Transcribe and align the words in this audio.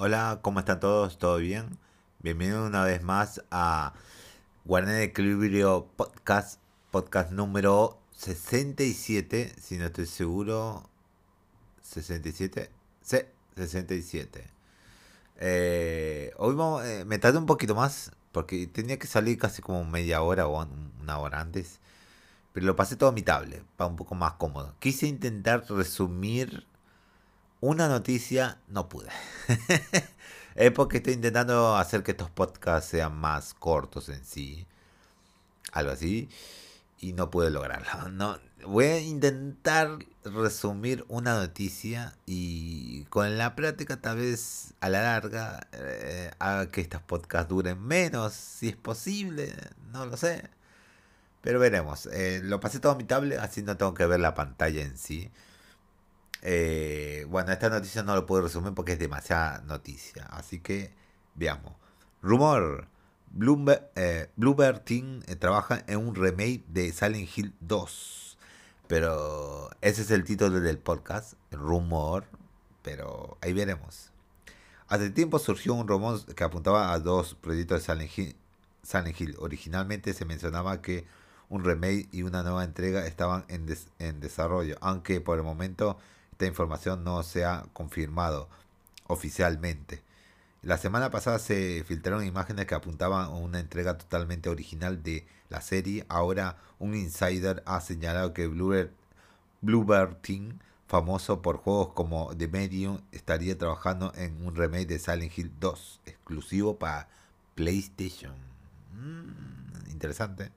Hola, 0.00 0.38
¿cómo 0.42 0.60
están 0.60 0.78
todos? 0.78 1.18
¿Todo 1.18 1.38
bien? 1.38 1.76
Bienvenidos 2.20 2.68
una 2.68 2.84
vez 2.84 3.02
más 3.02 3.42
a 3.50 3.94
Guardián 4.64 4.94
de 4.94 5.02
Equilibrio 5.02 5.88
Podcast, 5.96 6.60
podcast 6.92 7.32
número 7.32 7.98
67, 8.12 9.56
si 9.60 9.76
no 9.76 9.86
estoy 9.86 10.06
seguro. 10.06 10.88
¿67? 11.84 12.68
Sí, 13.02 13.16
67. 13.56 14.48
Eh, 15.38 16.32
hoy 16.36 16.56
eh, 16.84 17.04
me 17.04 17.18
tardé 17.18 17.38
un 17.38 17.46
poquito 17.46 17.74
más 17.74 18.12
porque 18.30 18.68
tenía 18.68 19.00
que 19.00 19.08
salir 19.08 19.36
casi 19.36 19.62
como 19.62 19.84
media 19.84 20.22
hora 20.22 20.46
o 20.46 20.64
una 21.02 21.18
hora 21.18 21.40
antes. 21.40 21.80
Pero 22.52 22.66
lo 22.66 22.76
pasé 22.76 22.94
todo 22.94 23.08
a 23.08 23.12
mi 23.12 23.22
tablet, 23.22 23.64
para 23.76 23.90
un 23.90 23.96
poco 23.96 24.14
más 24.14 24.34
cómodo. 24.34 24.76
Quise 24.78 25.08
intentar 25.08 25.64
resumir 25.68 26.67
una 27.60 27.88
noticia 27.88 28.58
no 28.68 28.88
pude. 28.88 29.08
es 30.54 30.72
porque 30.72 30.98
estoy 30.98 31.14
intentando 31.14 31.76
hacer 31.76 32.02
que 32.02 32.12
estos 32.12 32.30
podcasts 32.30 32.90
sean 32.90 33.16
más 33.16 33.54
cortos 33.54 34.08
en 34.08 34.24
sí. 34.24 34.66
Algo 35.72 35.92
así. 35.92 36.28
Y 37.00 37.12
no 37.12 37.30
pude 37.30 37.50
lograrlo. 37.50 38.10
No, 38.10 38.38
voy 38.66 38.86
a 38.86 39.00
intentar 39.00 39.98
resumir 40.24 41.04
una 41.08 41.34
noticia 41.36 42.14
y 42.26 43.04
con 43.04 43.38
la 43.38 43.54
práctica 43.54 44.00
tal 44.00 44.18
vez 44.18 44.74
a 44.80 44.88
la 44.88 45.02
larga 45.02 45.66
eh, 45.72 46.30
haga 46.38 46.70
que 46.70 46.80
estos 46.80 47.00
podcasts 47.02 47.48
duren 47.48 47.80
menos, 47.82 48.34
si 48.34 48.68
es 48.68 48.76
posible, 48.76 49.54
no 49.92 50.06
lo 50.06 50.16
sé. 50.16 50.50
Pero 51.40 51.60
veremos. 51.60 52.06
Eh, 52.06 52.40
lo 52.44 52.60
pasé 52.60 52.80
todo 52.80 52.92
a 52.92 52.96
mi 52.96 53.04
tablet, 53.04 53.38
así 53.38 53.62
no 53.62 53.76
tengo 53.76 53.94
que 53.94 54.06
ver 54.06 54.20
la 54.20 54.34
pantalla 54.34 54.82
en 54.82 54.98
sí. 54.98 55.30
Eh, 56.42 57.26
bueno, 57.28 57.52
esta 57.52 57.68
noticia 57.68 58.02
no 58.02 58.14
lo 58.14 58.26
puedo 58.26 58.42
resumir 58.42 58.74
porque 58.74 58.92
es 58.92 58.98
demasiada 58.98 59.60
noticia. 59.62 60.26
Así 60.26 60.60
que 60.60 60.92
veamos. 61.34 61.72
Rumor. 62.22 62.86
Bloomberg, 63.30 63.90
eh, 63.94 64.30
Team 64.84 65.22
eh, 65.26 65.36
trabaja 65.36 65.84
en 65.86 65.98
un 65.98 66.14
remake 66.14 66.64
de 66.68 66.92
Silent 66.92 67.28
Hill 67.36 67.54
2. 67.60 68.38
Pero 68.86 69.70
ese 69.82 70.02
es 70.02 70.10
el 70.10 70.24
título 70.24 70.60
del 70.60 70.78
podcast. 70.78 71.34
Rumor. 71.50 72.24
Pero 72.82 73.36
ahí 73.42 73.52
veremos. 73.52 74.10
Hace 74.88 75.10
tiempo 75.10 75.38
surgió 75.38 75.74
un 75.74 75.86
rumor 75.86 76.24
que 76.34 76.44
apuntaba 76.44 76.92
a 76.92 76.98
dos 76.98 77.34
proyectos 77.34 77.86
de 77.86 77.92
Silent 77.92 78.18
Hill. 78.18 78.36
Silent 78.82 79.20
Hill. 79.20 79.36
Originalmente 79.38 80.14
se 80.14 80.24
mencionaba 80.24 80.80
que 80.80 81.04
un 81.50 81.64
remake 81.64 82.08
y 82.12 82.22
una 82.22 82.42
nueva 82.42 82.64
entrega 82.64 83.06
estaban 83.06 83.44
en, 83.48 83.66
en 83.98 84.20
desarrollo, 84.20 84.76
aunque 84.80 85.20
por 85.20 85.38
el 85.38 85.44
momento 85.44 85.98
esta 86.38 86.46
información 86.46 87.02
no 87.02 87.24
se 87.24 87.44
ha 87.44 87.64
confirmado 87.72 88.48
oficialmente. 89.08 90.04
La 90.62 90.78
semana 90.78 91.10
pasada 91.10 91.40
se 91.40 91.82
filtraron 91.84 92.24
imágenes 92.24 92.66
que 92.66 92.76
apuntaban 92.76 93.24
a 93.24 93.30
una 93.30 93.58
entrega 93.58 93.98
totalmente 93.98 94.48
original 94.48 95.02
de 95.02 95.26
la 95.48 95.60
serie. 95.60 96.06
Ahora 96.08 96.56
un 96.78 96.94
insider 96.94 97.64
ha 97.66 97.80
señalado 97.80 98.34
que 98.34 98.46
Bluebird, 98.46 100.14
Team, 100.20 100.60
famoso 100.86 101.42
por 101.42 101.56
juegos 101.56 101.88
como 101.94 102.32
The 102.36 102.46
Medium, 102.46 103.00
estaría 103.10 103.58
trabajando 103.58 104.12
en 104.14 104.40
un 104.46 104.54
remake 104.54 104.86
de 104.86 105.00
Silent 105.00 105.36
Hill 105.36 105.50
2, 105.58 106.02
exclusivo 106.06 106.78
para 106.78 107.08
PlayStation. 107.56 108.36
Mm, 108.94 109.90
interesante. 109.90 110.52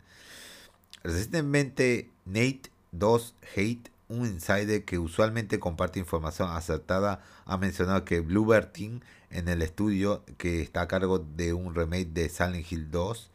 Recientemente 1.02 2.12
Nate 2.26 2.70
2 2.92 3.34
Hate 3.56 3.92
un 4.12 4.28
insider 4.28 4.84
que 4.84 5.00
usualmente 5.00 5.60
comparte 5.60 6.00
información 6.00 6.50
acertada 6.52 7.22
ha 7.46 7.58
mencionado 7.58 8.04
que 8.06 8.20
Bluebird 8.20 8.72
Team 8.72 9.00
en 9.30 9.48
el 9.48 9.62
estudio 9.62 10.24
que 10.38 10.62
está 10.62 10.82
a 10.82 10.88
cargo 10.88 11.20
de 11.20 11.54
un 11.54 11.74
remake 11.74 12.10
de 12.10 12.30
Silent 12.30 12.70
Hill 12.70 12.92
2, 12.92 13.30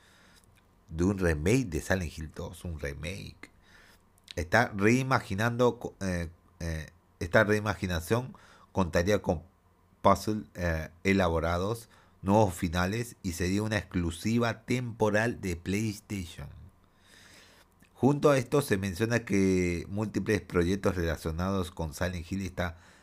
de 0.91 1.05
un 1.05 1.19
remake 1.19 1.67
de 1.67 1.81
Silent 1.81 2.17
Hill 2.17 2.31
2, 2.35 2.65
un 2.65 2.79
remake, 2.79 3.51
está 4.37 4.71
reimaginando, 4.77 5.95
eh, 6.01 6.29
eh, 6.61 6.91
esta 7.21 7.45
reimaginación 7.45 8.35
contaría 8.73 9.23
con 9.23 9.43
puzzles 10.03 10.45
eh, 10.55 10.91
elaborados, 11.05 11.89
nuevos 12.23 12.55
finales 12.55 13.17
y 13.23 13.33
sería 13.33 13.63
una 13.63 13.79
exclusiva 13.79 14.63
temporal 14.65 15.41
de 15.41 15.57
PlayStation. 15.57 16.49
Junto 17.99 18.29
a 18.29 18.37
esto 18.37 18.61
se 18.61 18.77
menciona 18.77 19.25
que 19.25 19.87
múltiples 19.89 20.43
proyectos 20.43 20.97
relacionados 20.97 21.71
con 21.71 21.95
Silent 21.95 22.31
Hill 22.31 22.53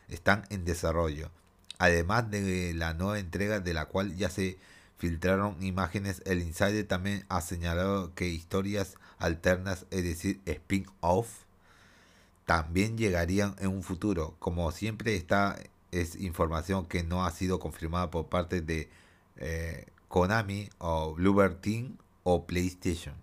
están 0.08 0.44
en 0.52 0.66
desarrollo, 0.66 1.31
además 1.80 2.30
de 2.30 2.76
la 2.76 2.94
nueva 2.94 3.18
entrega 3.18 3.59
de 3.59 3.74
la 3.74 3.86
cual 3.88 4.16
ya 4.16 4.30
se 4.30 4.59
filtraron 5.00 5.58
imágenes. 5.64 6.22
El 6.28 6.44
Insider 6.44 6.88
también 6.88 7.26
ha 7.30 7.42
señalado 7.42 8.14
que 8.14 8.28
historias 8.28 8.98
alternas, 9.18 9.88
es 9.90 10.03
decir, 10.03 10.42
spin-off, 10.46 11.28
también 12.46 12.96
llegarían 12.96 13.56
en 13.58 13.70
un 13.70 13.82
futuro. 13.82 14.36
Como 14.38 14.72
siempre, 14.72 15.16
esta 15.16 15.58
es 15.92 16.16
información 16.18 16.86
que 16.86 17.02
no 17.02 17.26
ha 17.26 17.32
sido 17.32 17.59
confirmada 17.59 18.12
por 18.12 18.28
parte 18.28 18.62
de 18.62 18.92
eh, 19.38 19.88
Konami 20.08 20.70
o 20.78 21.16
Bluebird 21.16 21.62
Team 21.62 21.98
o 22.22 22.46
PlayStation 22.46 23.22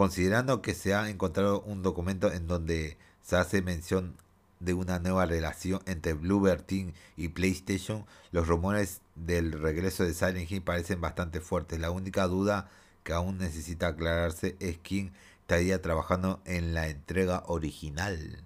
considerando 0.00 0.62
que 0.62 0.72
se 0.72 0.94
ha 0.94 1.10
encontrado 1.10 1.60
un 1.60 1.82
documento 1.82 2.32
en 2.32 2.46
donde 2.46 2.96
se 3.20 3.36
hace 3.36 3.60
mención 3.60 4.16
de 4.58 4.72
una 4.72 4.98
nueva 4.98 5.26
relación 5.26 5.82
entre 5.84 6.14
Bluebird 6.14 6.62
Team 6.62 6.94
y 7.18 7.28
PlayStation, 7.28 8.06
los 8.32 8.48
rumores 8.48 9.02
del 9.14 9.52
regreso 9.52 10.04
de 10.04 10.14
Silent 10.14 10.50
Hill 10.50 10.62
parecen 10.62 11.02
bastante 11.02 11.42
fuertes. 11.42 11.80
La 11.80 11.90
única 11.90 12.26
duda 12.28 12.70
que 13.04 13.12
aún 13.12 13.36
necesita 13.36 13.88
aclararse 13.88 14.56
es 14.58 14.78
quién 14.82 15.12
estaría 15.42 15.82
trabajando 15.82 16.40
en 16.46 16.72
la 16.72 16.88
entrega 16.88 17.42
original. 17.46 18.42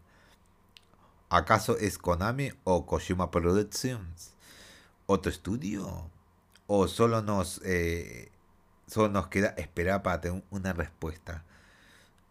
¿Acaso 1.28 1.78
es 1.78 1.98
Konami 1.98 2.50
o 2.64 2.84
Kojima 2.84 3.30
Productions? 3.30 4.32
¿Otro 5.06 5.30
estudio? 5.30 6.10
¿O 6.66 6.88
solo 6.88 7.22
nos 7.22 7.60
eh, 7.64 8.32
Solo 8.86 9.08
nos 9.08 9.28
queda 9.28 9.48
esperar 9.56 10.02
para 10.02 10.20
tener 10.20 10.42
una 10.50 10.72
respuesta. 10.72 11.44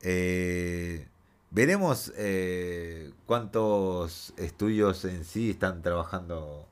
Eh, 0.05 1.07
veremos 1.49 2.11
eh, 2.17 3.13
cuántos 3.25 4.33
estudios 4.35 5.05
en 5.05 5.23
sí 5.23 5.51
están 5.51 5.81
trabajando 5.81 6.67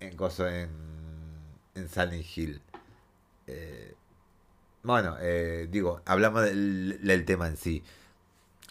en 0.00 0.16
cosas 0.16 0.52
en, 0.54 0.70
en 1.74 1.88
Silent 1.88 2.24
Hill. 2.36 2.62
Eh, 3.46 3.94
bueno, 4.82 5.16
digo, 5.70 6.00
hablamos 6.06 6.42
del, 6.42 6.98
del, 7.02 7.24
tema 7.24 7.48
en 7.48 7.56
sí. 7.56 7.82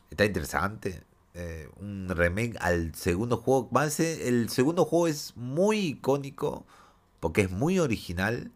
Está 0.10 0.26
interesante. 0.26 1.04
un 1.80 2.10
remake 2.10 2.58
al 2.60 2.94
segundo 2.96 3.38
juego. 3.38 3.70
El 4.00 4.50
segundo 4.50 4.86
juego 4.86 5.08
es 5.08 5.34
muy 5.36 5.78
icónico 5.80 6.66
porque 7.20 7.42
es 7.42 7.52
muy 7.52 7.80
original 7.80 8.52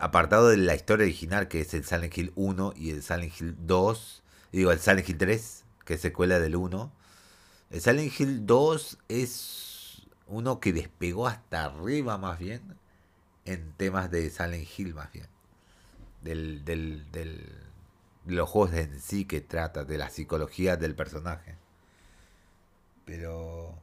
apartado 0.00 0.48
de 0.48 0.56
la 0.56 0.74
historia 0.74 1.04
original, 1.04 1.46
que 1.46 1.60
es 1.60 1.74
el 1.74 1.84
Silent 1.84 2.16
Hill 2.16 2.32
1 2.34 2.72
y 2.74 2.90
el 2.90 3.02
Silent 3.02 3.38
Hill 3.38 3.54
2, 3.60 4.22
digo, 4.50 4.72
el 4.72 4.80
Silent 4.80 5.06
Hill 5.08 5.18
3, 5.18 5.64
que 5.84 5.94
es 5.94 6.00
secuela 6.00 6.40
del 6.40 6.56
1. 6.56 6.92
El 7.70 7.80
Silent 7.80 8.18
Hill 8.18 8.46
2 8.46 8.98
es 9.08 10.02
uno 10.26 10.58
que 10.58 10.72
despegó 10.72 11.28
hasta 11.28 11.64
arriba 11.64 12.16
más 12.16 12.38
bien 12.38 12.62
en 13.44 13.72
temas 13.72 14.10
de 14.10 14.30
Silent 14.30 14.66
Hill 14.76 14.94
más 14.94 15.12
bien. 15.12 15.26
Del, 16.22 16.64
del, 16.64 17.10
del, 17.12 17.46
de 18.24 18.34
los 18.34 18.48
juegos 18.48 18.74
en 18.74 19.00
sí 19.00 19.26
que 19.26 19.42
trata, 19.42 19.84
de 19.84 19.98
la 19.98 20.08
psicología 20.08 20.78
del 20.78 20.94
personaje. 20.94 21.56
Pero... 23.04 23.78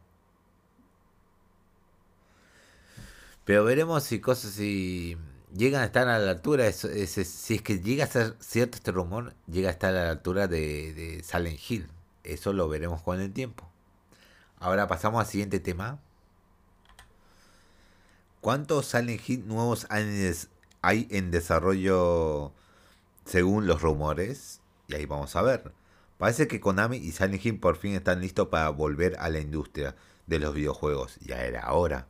Pero 3.46 3.64
veremos 3.64 4.04
si 4.04 4.20
cosas 4.20 4.52
si 4.52 5.18
llegan 5.56 5.82
a 5.82 5.86
estar 5.86 6.08
a 6.08 6.20
la 6.20 6.32
altura, 6.32 6.72
si 6.72 7.00
es 7.02 7.62
que 7.62 7.80
llega 7.80 8.06
a 8.06 8.08
ser 8.08 8.36
cierto 8.40 8.78
este 8.78 8.92
rumor, 8.92 9.34
llega 9.48 9.70
a 9.70 9.72
estar 9.72 9.96
a 9.96 10.06
la 10.06 10.12
altura 10.12 10.48
de, 10.48 10.94
de 10.94 11.24
Silent 11.24 11.60
Hill. 11.68 11.88
Eso 12.24 12.54
lo 12.54 12.68
veremos 12.68 13.02
con 13.02 13.22
el 13.22 13.32
tiempo. 13.32 13.70
Ahora 14.60 14.88
pasamos 14.88 15.22
al 15.22 15.28
siguiente 15.28 15.60
tema. 15.60 16.00
¿Cuántos 18.42 18.88
Silent 18.88 19.22
Hill 19.28 19.48
nuevos 19.48 19.88
hay 19.90 21.08
en 21.10 21.32
desarrollo 21.32 22.52
según 23.26 23.68
los 23.68 23.82
rumores? 23.82 24.62
Y 24.88 24.96
ahí 24.96 25.06
vamos 25.06 25.36
a 25.36 25.42
ver. 25.42 25.72
Parece 26.18 26.48
que 26.48 26.60
Konami 26.60 26.98
y 26.98 27.12
Silent 27.12 27.46
Hill 27.46 27.60
por 27.60 27.78
fin 27.78 27.94
están 27.94 28.22
listos 28.22 28.48
para 28.48 28.70
volver 28.70 29.16
a 29.20 29.30
la 29.30 29.40
industria 29.40 29.96
de 30.26 30.40
los 30.40 30.54
videojuegos. 30.54 31.18
Ya 31.22 31.44
era 31.44 31.72
hora. 31.72 32.08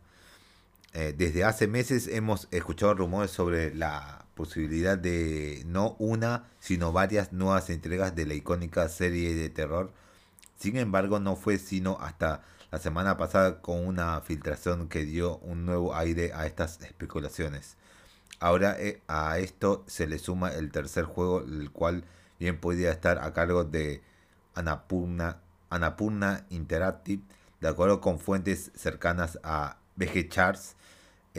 Eh, 0.99 1.13
desde 1.15 1.43
hace 1.43 1.67
meses 1.67 2.07
hemos 2.07 2.47
escuchado 2.49 2.95
rumores 2.95 3.29
sobre 3.29 3.71
la 3.75 4.25
posibilidad 4.33 4.97
de 4.97 5.61
no 5.67 5.95
una, 5.99 6.45
sino 6.59 6.91
varias 6.91 7.33
nuevas 7.33 7.69
entregas 7.69 8.15
de 8.15 8.25
la 8.25 8.33
icónica 8.33 8.89
serie 8.89 9.35
de 9.35 9.49
terror 9.51 9.93
Sin 10.57 10.75
embargo, 10.75 11.19
no 11.19 11.35
fue 11.35 11.59
sino 11.59 11.99
hasta 12.01 12.41
la 12.71 12.79
semana 12.79 13.15
pasada 13.15 13.61
con 13.61 13.85
una 13.85 14.21
filtración 14.21 14.89
que 14.89 15.05
dio 15.05 15.37
un 15.37 15.67
nuevo 15.67 15.95
aire 15.95 16.33
a 16.33 16.47
estas 16.47 16.81
especulaciones. 16.81 17.77
Ahora 18.39 18.75
eh, 18.79 19.03
a 19.07 19.37
esto 19.37 19.83
se 19.87 20.07
le 20.07 20.17
suma 20.17 20.49
el 20.53 20.71
tercer 20.71 21.05
juego, 21.05 21.41
el 21.41 21.69
cual 21.69 22.05
bien 22.39 22.59
podría 22.59 22.89
estar 22.89 23.19
a 23.19 23.33
cargo 23.33 23.65
de 23.65 24.01
Anapurna, 24.55 25.41
Anapurna 25.69 26.47
Interactive, 26.49 27.21
de 27.61 27.67
acuerdo 27.67 28.01
con 28.01 28.17
fuentes 28.17 28.71
cercanas 28.73 29.37
a 29.43 29.77
BG 29.95 30.29
Charts. 30.29 30.76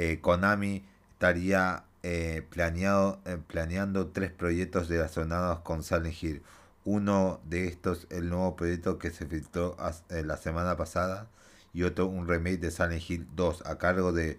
Eh, 0.00 0.20
Konami 0.20 0.84
estaría 1.10 1.82
eh, 2.04 2.46
planeado, 2.50 3.20
eh, 3.24 3.36
planeando 3.44 4.06
tres 4.06 4.30
proyectos 4.30 4.88
relacionados 4.88 5.58
con 5.62 5.82
Silent 5.82 6.22
Hill. 6.22 6.42
Uno 6.84 7.40
de 7.44 7.66
estos, 7.66 8.06
el 8.10 8.28
nuevo 8.30 8.54
proyecto 8.54 8.98
que 8.98 9.10
se 9.10 9.26
filtró 9.26 9.76
la 10.08 10.36
semana 10.36 10.76
pasada, 10.76 11.26
y 11.74 11.82
otro 11.82 12.06
un 12.06 12.28
remake 12.28 12.58
de 12.58 12.70
Silent 12.70 13.10
Hill 13.10 13.26
2 13.34 13.66
a 13.66 13.78
cargo 13.78 14.12
de 14.12 14.38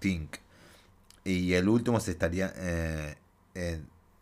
Tink. 0.00 0.36
Y 1.24 1.54
el 1.54 1.68
último 1.70 1.98
se 2.00 2.10
estaría 2.10 2.52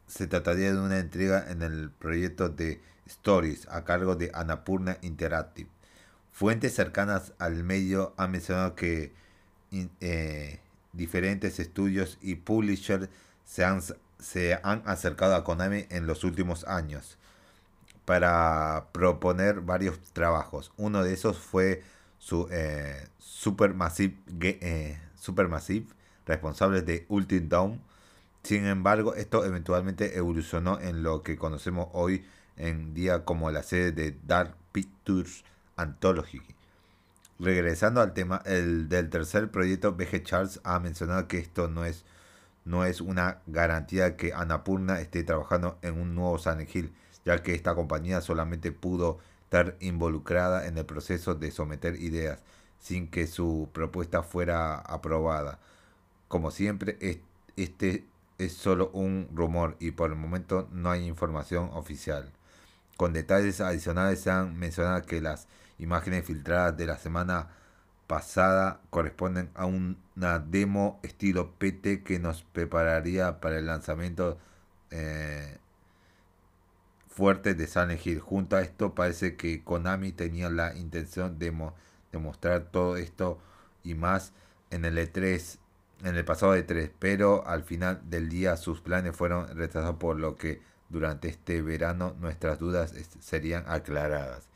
se 0.07 0.27
trataría 0.29 0.73
de 0.73 0.79
una 0.81 1.01
entrega 1.01 1.51
en 1.51 1.63
el 1.63 1.91
proyecto 1.91 2.49
de 2.49 2.81
Stories 3.07 3.67
a 3.69 3.85
cargo 3.85 4.15
de 4.15 4.31
Anapurna 4.33 4.99
Interactive. 5.03 5.69
Fuentes 6.31 6.73
cercanas 6.75 7.33
al 7.39 7.65
medio 7.65 8.15
han 8.17 8.31
mencionado 8.31 8.77
que 8.77 9.13
eh, 10.01 10.61
diferentes 10.93 11.61
estudios 11.61 12.19
y 12.21 12.37
publishers 12.37 13.09
se 13.45 13.65
han, 13.65 13.81
se 14.19 14.59
han 14.63 14.83
acercado 14.87 15.35
a 15.35 15.45
Konami 15.45 15.87
en 15.91 16.07
los 16.07 16.25
últimos 16.25 16.65
años 16.65 17.19
para 18.05 18.87
proponer 18.93 19.61
varios 19.61 20.01
trabajos. 20.13 20.73
Uno 20.77 21.03
de 21.03 21.13
esos 21.13 21.39
fue 21.39 21.83
su 22.19 22.49
eh, 22.51 23.09
Supermassive, 23.19 24.17
eh, 24.41 24.99
Supermassive, 25.17 25.87
responsable 26.25 26.83
de 26.83 27.05
Ultimate 27.09 27.49
Dawn. 27.49 27.81
Sin 28.43 28.65
embargo, 28.67 29.15
esto 29.15 29.45
eventualmente 29.45 30.17
evolucionó 30.17 30.81
en 30.81 31.03
lo 31.03 31.23
que 31.23 31.37
conocemos 31.37 31.89
hoy 31.93 32.25
en 32.57 32.95
día 32.95 33.25
como 33.25 33.51
la 33.51 33.63
sede 33.63 33.93
de 33.93 34.17
Dark 34.25 34.55
Pictures 34.73 35.45
Anthology. 35.77 36.41
Regresando 37.39 38.01
al 38.01 38.15
tema 38.15 38.41
el 38.47 38.89
del 38.89 39.11
tercer 39.11 39.51
proyecto, 39.51 39.93
BG 39.93 40.23
Charles 40.23 40.61
ha 40.65 40.81
mencionado 40.81 41.29
que 41.29 41.39
esto 41.39 41.69
no 41.69 41.85
es, 41.85 42.05
no 42.65 42.85
es 42.85 43.03
una 43.03 43.43
garantía 43.47 44.17
que 44.17 44.33
Anapurna 44.33 45.01
esté 45.01 45.23
trabajando 45.23 45.79
en 45.83 46.01
un 46.01 46.15
nuevo 46.15 46.39
Silent 46.39 46.75
Hill, 46.75 46.93
ya 47.27 47.43
que 47.43 47.55
esta 47.55 47.75
compañía 47.75 48.23
solamente 48.23 48.73
pudo 48.73 49.19
estar 49.45 49.77
involucrada 49.81 50.67
en 50.67 50.79
el 50.79 50.87
proceso 50.87 51.35
de 51.35 51.51
someter 51.51 51.97
ideas 51.97 52.41
sin 52.79 53.09
que 53.09 53.27
su 53.27 53.69
propuesta 53.73 54.23
fuera 54.23 54.77
aprobada. 54.79 55.59
Como 56.29 56.51
siempre, 56.51 57.23
este 57.57 58.05
es 58.39 58.53
solo 58.55 58.91
un 58.93 59.29
rumor 59.35 59.77
y 59.79 59.91
por 59.91 60.11
el 60.11 60.17
momento 60.17 60.69
no 60.73 60.91
hay 60.91 61.07
información 61.07 61.71
oficial. 61.75 62.33
Con 62.97 63.13
detalles 63.13 63.61
adicionales 63.61 64.21
se 64.21 64.31
han 64.31 64.59
mencionado 64.59 65.03
que 65.03 65.21
las 65.21 65.49
imágenes 65.79 66.25
filtradas 66.25 66.77
de 66.77 66.87
la 66.87 66.99
semana 66.99 67.49
pasada 68.07 68.81
corresponden 68.91 69.51
a 69.55 69.67
una 69.67 70.39
demo 70.39 71.01
estilo 71.03 71.53
PT 71.59 72.03
que 72.03 72.19
nos 72.19 72.43
prepararía 72.43 73.41
para 73.41 73.59
el 73.59 73.67
lanzamiento 73.67 74.39
eh, 74.91 75.59
fuerte 77.09 77.55
de 77.55 77.67
Silent 77.67 78.05
Hill. 78.07 78.21
Junto 78.21 78.57
a 78.57 78.63
esto 78.63 78.95
parece 78.95 79.37
que 79.37 79.65
Konami 79.65 80.13
tenía 80.13 80.51
la 80.51 80.77
intención 80.77 81.39
de, 81.39 81.53
de 82.13 82.19
mostrar 82.19 82.65
todo 82.71 82.97
esto 82.97 83.39
y 83.83 83.95
más 83.95 84.33
en 84.71 84.85
el 84.85 84.99
E3 84.99 85.59
en 86.05 86.17
el 86.17 86.25
pasado 86.25 86.57
E3, 86.57 86.91
pero 86.99 87.47
al 87.47 87.63
final 87.63 88.01
del 88.09 88.29
día 88.29 88.57
sus 88.57 88.81
planes 88.81 89.17
fueron 89.17 89.49
retrasados 89.57 89.97
por 89.97 90.19
lo 90.19 90.37
que 90.37 90.61
durante 90.89 91.29
este 91.29 91.63
verano 91.63 92.15
nuestras 92.21 92.59
dudas 92.59 92.95
serían 93.21 93.65
aclaradas. 93.67 94.49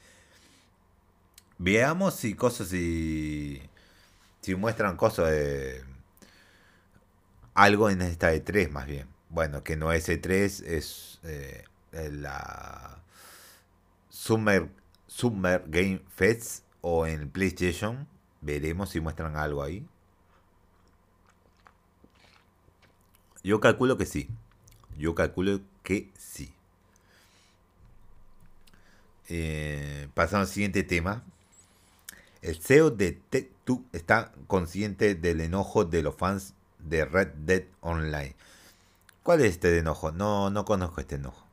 Veamos 1.62 2.14
si 2.14 2.32
cosas 2.34 2.72
y 2.72 3.60
si 4.40 4.54
muestran 4.54 4.96
cosas 4.96 5.30
de 5.30 5.84
algo 7.52 7.90
en 7.90 8.00
esta 8.00 8.32
E3 8.32 8.70
más 8.70 8.86
bien. 8.86 9.06
Bueno, 9.28 9.62
que 9.62 9.76
no 9.76 9.92
es 9.92 10.08
E3, 10.08 10.64
es 10.64 11.20
eh, 11.22 11.64
la 11.92 13.02
Summer, 14.08 14.70
Summer 15.06 15.62
Game 15.66 16.00
Fest 16.16 16.64
o 16.80 17.06
en 17.06 17.28
PlayStation. 17.28 18.08
Veremos 18.40 18.88
si 18.88 19.00
muestran 19.00 19.36
algo 19.36 19.62
ahí. 19.62 19.86
Yo 23.44 23.60
calculo 23.60 23.98
que 23.98 24.06
sí. 24.06 24.30
Yo 24.96 25.14
calculo 25.14 25.60
que 25.82 26.10
sí. 26.16 26.54
Eh, 29.28 30.08
pasamos 30.14 30.48
al 30.48 30.54
siguiente 30.54 30.82
tema. 30.84 31.22
El 32.42 32.56
CEO 32.56 32.90
de 32.90 33.12
tech 33.12 33.50
está 33.92 34.32
consciente 34.46 35.14
del 35.14 35.40
enojo 35.40 35.84
de 35.84 36.02
los 36.02 36.16
fans 36.16 36.54
de 36.78 37.04
Red 37.04 37.28
Dead 37.44 37.64
Online. 37.80 38.34
¿Cuál 39.22 39.40
es 39.40 39.52
este 39.52 39.76
enojo? 39.78 40.12
No, 40.12 40.50
no 40.50 40.64
conozco 40.64 41.00
este 41.00 41.16
enojo. 41.16 41.46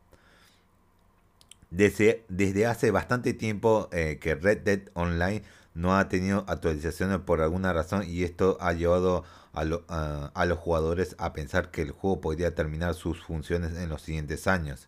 Desde, 1.69 2.23
desde 2.29 2.65
hace 2.65 2.91
bastante 2.91 3.33
tiempo 3.33 3.89
eh, 3.91 4.19
que 4.21 4.35
Red 4.35 4.59
Dead 4.59 4.81
Online 4.93 5.43
no 5.73 5.97
ha 5.97 6.07
tenido 6.07 6.45
actualizaciones 6.47 7.19
por 7.19 7.41
alguna 7.41 7.73
razón 7.73 8.03
y 8.07 8.23
esto 8.23 8.57
ha 8.61 8.71
llevado 8.73 9.25
a, 9.53 9.65
los 9.65 10.57
jugadores 10.59 11.15
a 11.19 11.33
pensar 11.33 11.71
que 11.71 11.81
el 11.81 11.91
juego 11.91 12.21
podría 12.21 12.55
terminar 12.55 12.93
sus 12.93 13.21
funciones 13.23 13.77
en 13.77 13.89
los 13.89 14.01
siguientes 14.01 14.47
años. 14.47 14.87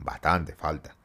Bastante 0.00 0.54
falta. 0.54 0.96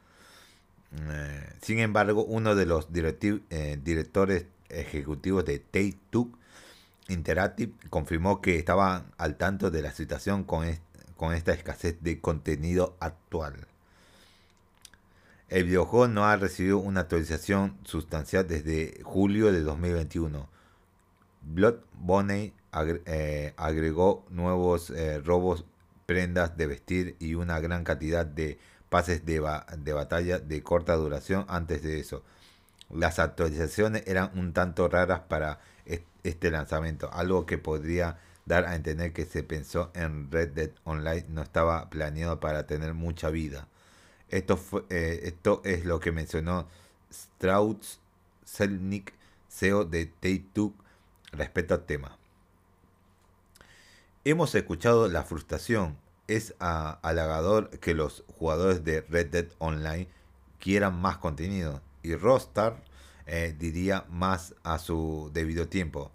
Eh, 0.92 1.52
sin 1.60 1.78
embargo, 1.78 2.24
uno 2.24 2.54
de 2.54 2.66
los 2.66 2.88
eh, 2.92 3.78
directores 3.82 4.46
ejecutivos 4.68 5.44
de 5.44 5.58
Take-Two 5.58 6.30
Interactive 7.08 7.72
confirmó 7.90 8.40
que 8.40 8.56
estaban 8.56 9.06
al 9.18 9.36
tanto 9.36 9.70
de 9.70 9.82
la 9.82 9.92
situación 9.92 10.44
con, 10.44 10.66
con 11.16 11.34
esta 11.34 11.52
escasez 11.52 11.96
de 12.02 12.20
contenido 12.20 12.96
actual. 13.00 13.66
El 15.48 15.64
videojuego 15.64 16.06
no 16.06 16.26
ha 16.26 16.36
recibido 16.36 16.78
una 16.78 17.00
actualización 17.00 17.76
sustancial 17.84 18.46
desde 18.46 19.00
julio 19.02 19.50
de 19.50 19.62
2021. 19.62 20.48
Blood 21.42 21.80
Bonnie 21.94 22.52
eh, 23.06 23.52
agregó 23.56 24.24
nuevos 24.30 24.90
eh, 24.90 25.20
robos, 25.20 25.64
prendas 26.06 26.56
de 26.56 26.66
vestir 26.68 27.16
y 27.18 27.34
una 27.34 27.58
gran 27.58 27.82
cantidad 27.82 28.24
de 28.24 28.58
pases 28.90 29.24
de, 29.24 29.42
de 29.78 29.92
batalla 29.94 30.38
de 30.38 30.62
corta 30.62 30.94
duración 30.96 31.46
antes 31.48 31.82
de 31.82 32.00
eso. 32.00 32.22
Las 32.90 33.18
actualizaciones 33.18 34.02
eran 34.06 34.30
un 34.38 34.52
tanto 34.52 34.88
raras 34.88 35.20
para 35.20 35.60
este 36.22 36.50
lanzamiento, 36.50 37.10
algo 37.12 37.46
que 37.46 37.56
podría 37.56 38.18
dar 38.44 38.66
a 38.66 38.74
entender 38.74 39.12
que 39.12 39.24
se 39.24 39.42
pensó 39.42 39.90
en 39.94 40.30
Red 40.30 40.50
Dead 40.50 40.70
Online 40.84 41.24
no 41.28 41.42
estaba 41.42 41.88
planeado 41.88 42.40
para 42.40 42.66
tener 42.66 42.94
mucha 42.94 43.30
vida. 43.30 43.68
Esto, 44.28 44.58
eh, 44.90 45.20
esto 45.24 45.62
es 45.64 45.84
lo 45.84 46.00
que 46.00 46.12
mencionó 46.12 46.68
Strauss 47.10 48.00
Selnick, 48.44 49.14
CEO 49.48 49.84
de 49.84 50.06
Take-Two, 50.06 50.74
respecto 51.32 51.74
al 51.74 51.84
tema. 51.84 52.16
Hemos 54.24 54.54
escuchado 54.54 55.08
la 55.08 55.22
frustración. 55.22 55.96
Es 56.30 56.54
halagador 56.60 57.70
que 57.80 57.92
los 57.92 58.22
jugadores 58.38 58.84
de 58.84 59.00
Red 59.00 59.30
Dead 59.30 59.46
Online 59.58 60.06
quieran 60.60 60.94
más 60.94 61.18
contenido. 61.18 61.82
Y 62.04 62.14
Rostar 62.14 62.84
eh, 63.26 63.52
diría 63.58 64.04
más 64.08 64.54
a 64.62 64.78
su 64.78 65.32
debido 65.34 65.66
tiempo. 65.66 66.12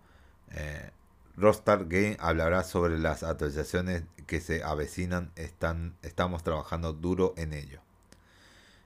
Eh, 0.51 0.89
Rostar 1.36 1.88
Game 1.88 2.15
hablará 2.22 2.63
sobre 2.63 2.98
las 2.98 3.24
actualizaciones 3.24 4.03
que 4.25 4.39
se 4.39 4.63
avecinan. 4.63 5.34
Están, 5.36 5.98
estamos 6.01 6.43
trabajando 6.43 6.93
duro 6.93 7.34
en 7.36 7.51
ello. 7.51 7.81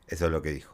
Eso 0.08 0.26
es 0.26 0.32
lo 0.32 0.42
que 0.42 0.50
dijo. 0.50 0.74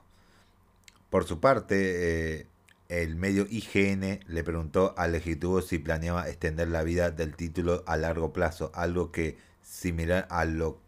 Por 1.10 1.26
su 1.26 1.42
parte, 1.42 2.40
eh, 2.40 2.48
el 2.88 3.18
medio 3.18 3.46
IGN 3.50 4.22
le 4.26 4.44
preguntó 4.46 4.94
al 4.98 5.16
ejecutivo 5.16 5.62
si 5.62 5.80
planeaba 5.80 6.30
extender 6.30 6.70
la 6.70 6.84
vida 6.84 7.12
del 7.12 7.36
título 7.36 7.84
a 7.88 7.98
largo 7.98 8.32
plazo, 8.32 8.72
algo 8.74 9.12
que 9.12 9.38
similar 9.66 10.28
a 10.30 10.46
lo, 10.46 10.80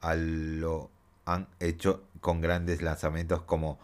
a 0.00 0.14
lo 0.14 0.90
han 1.26 1.48
hecho 1.60 2.02
con 2.20 2.40
grandes 2.40 2.80
lanzamientos 2.80 3.42
como 3.42 3.78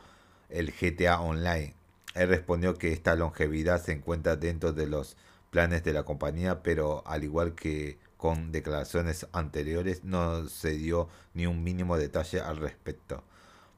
el 0.49 0.73
GTA 0.73 1.21
Online. 1.21 1.75
Él 2.15 2.29
respondió 2.29 2.79
que 2.79 2.93
esta 2.93 3.15
longevidad 3.15 3.83
se 3.83 3.93
encuentra 3.93 4.37
dentro 4.37 4.73
de 4.73 4.87
los 4.87 5.17
planes 5.51 5.85
de 5.85 5.93
la 5.93 6.05
compañía, 6.05 6.63
pero 6.63 7.03
al 7.07 7.25
igual 7.25 7.55
que 7.55 7.99
con 8.17 8.53
declaraciones 8.53 9.27
anteriores, 9.33 10.05
no 10.05 10.47
se 10.49 10.73
dio 10.73 11.09
ni 11.33 11.47
un 11.47 11.65
mínimo 11.65 11.97
detalle 11.97 12.41
al 12.41 12.59
respecto. 12.59 13.23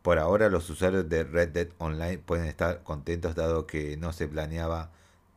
Por 0.02 0.18
ahora 0.18 0.48
los 0.48 0.68
usuarios 0.68 1.08
de 1.08 1.22
Red 1.22 1.50
Dead 1.50 1.68
Online 1.78 2.18
pueden 2.18 2.46
estar 2.46 2.82
contentos 2.82 3.36
dado 3.36 3.68
que 3.68 3.96
no 3.96 4.12
se 4.12 4.26
planeaba 4.26 4.90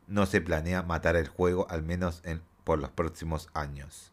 no 0.08 0.26
se 0.26 0.40
planea 0.40 0.82
matar 0.82 1.16
el 1.16 1.28
juego 1.28 1.66
al 1.70 1.82
menos 1.82 2.20
en, 2.24 2.40
por 2.64 2.78
los 2.78 2.90
próximos 2.90 3.48
años. 3.54 4.12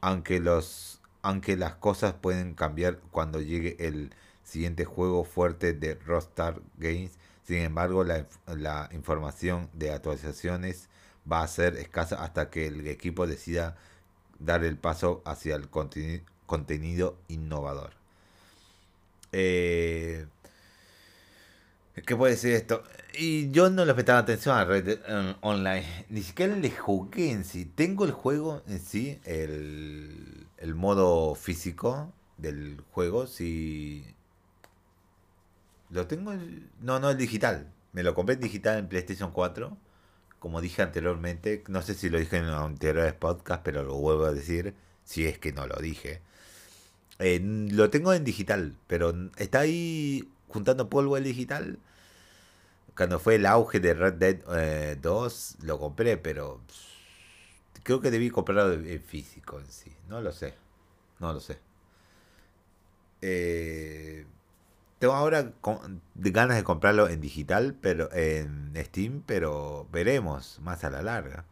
Aunque 0.00 0.40
los 0.40 1.00
aunque 1.22 1.56
las 1.56 1.74
cosas 1.74 2.14
pueden 2.14 2.54
cambiar 2.54 3.00
cuando 3.10 3.40
llegue 3.40 3.76
el 3.80 4.14
siguiente 4.44 4.84
juego 4.84 5.24
fuerte 5.24 5.72
de 5.74 5.94
Rockstar 5.96 6.60
Games, 6.78 7.18
sin 7.44 7.58
embargo 7.58 8.04
la, 8.04 8.26
la 8.46 8.88
información 8.92 9.68
de 9.74 9.92
actualizaciones 9.92 10.88
va 11.30 11.42
a 11.42 11.48
ser 11.48 11.76
escasa 11.76 12.22
hasta 12.22 12.50
que 12.50 12.68
el 12.68 12.86
equipo 12.86 13.26
decida 13.26 13.76
dar 14.38 14.64
el 14.64 14.78
paso 14.78 15.22
hacia 15.24 15.56
el 15.56 15.68
contenido 15.68 17.16
innovador. 17.28 17.92
Eh, 19.32 20.26
¿Qué 22.06 22.16
puede 22.16 22.34
decir 22.34 22.52
esto? 22.52 22.82
Y 23.14 23.50
yo 23.50 23.70
no 23.70 23.84
le 23.84 23.94
prestaba 23.94 24.20
atención 24.20 24.56
a 24.56 24.64
Red 24.64 24.84
Dead 24.84 25.36
Online. 25.40 26.06
Ni 26.08 26.22
siquiera 26.22 26.54
le 26.56 26.70
jugué 26.70 27.30
en 27.30 27.44
sí. 27.44 27.64
Tengo 27.64 28.04
el 28.04 28.12
juego 28.12 28.62
en 28.66 28.78
sí, 28.78 29.20
el, 29.24 30.46
el 30.58 30.74
modo 30.74 31.34
físico 31.34 32.12
del 32.36 32.82
juego. 32.92 33.26
Si. 33.26 34.04
Lo 35.90 36.06
tengo. 36.06 36.34
No, 36.80 37.00
no, 37.00 37.10
el 37.10 37.16
digital. 37.16 37.72
Me 37.92 38.02
lo 38.02 38.14
compré 38.14 38.34
en 38.34 38.40
digital 38.40 38.78
en 38.78 38.88
PlayStation 38.88 39.32
4 39.32 39.76
como 40.38 40.60
dije 40.60 40.82
anteriormente, 40.82 41.64
no 41.68 41.82
sé 41.82 41.94
si 41.94 42.08
lo 42.08 42.18
dije 42.18 42.36
en 42.36 42.46
anteriores 42.46 43.12
podcast, 43.14 43.62
pero 43.62 43.82
lo 43.82 43.96
vuelvo 43.96 44.24
a 44.24 44.32
decir, 44.32 44.74
si 45.04 45.26
es 45.26 45.38
que 45.38 45.52
no 45.52 45.66
lo 45.66 45.76
dije. 45.76 46.22
Eh, 47.18 47.40
lo 47.42 47.90
tengo 47.90 48.12
en 48.12 48.24
digital, 48.24 48.76
pero 48.86 49.12
está 49.36 49.60
ahí 49.60 50.28
juntando 50.48 50.88
polvo 50.88 51.16
el 51.16 51.24
digital. 51.24 51.78
Cuando 52.96 53.20
fue 53.20 53.36
el 53.36 53.46
auge 53.46 53.80
de 53.80 53.94
Red 53.94 54.14
Dead 54.14 54.96
2, 55.00 55.50
eh, 55.52 55.56
lo 55.62 55.78
compré, 55.78 56.16
pero 56.16 56.60
creo 57.82 58.00
que 58.00 58.10
debí 58.10 58.30
comprarlo 58.30 58.72
en 58.72 59.02
físico 59.02 59.60
en 59.60 59.66
sí. 59.70 59.92
No 60.08 60.20
lo 60.20 60.32
sé. 60.32 60.54
No 61.20 61.32
lo 61.32 61.40
sé. 61.40 61.58
Eh, 63.22 64.26
tengo 64.98 65.14
ahora 65.14 65.52
ganas 66.14 66.56
de 66.56 66.64
comprarlo 66.64 67.08
en 67.08 67.20
digital, 67.20 67.76
pero 67.80 68.12
en 68.12 68.72
Steam, 68.76 69.22
pero 69.26 69.86
veremos 69.92 70.58
más 70.62 70.84
a 70.84 70.90
la 70.90 71.02
larga. 71.02 71.44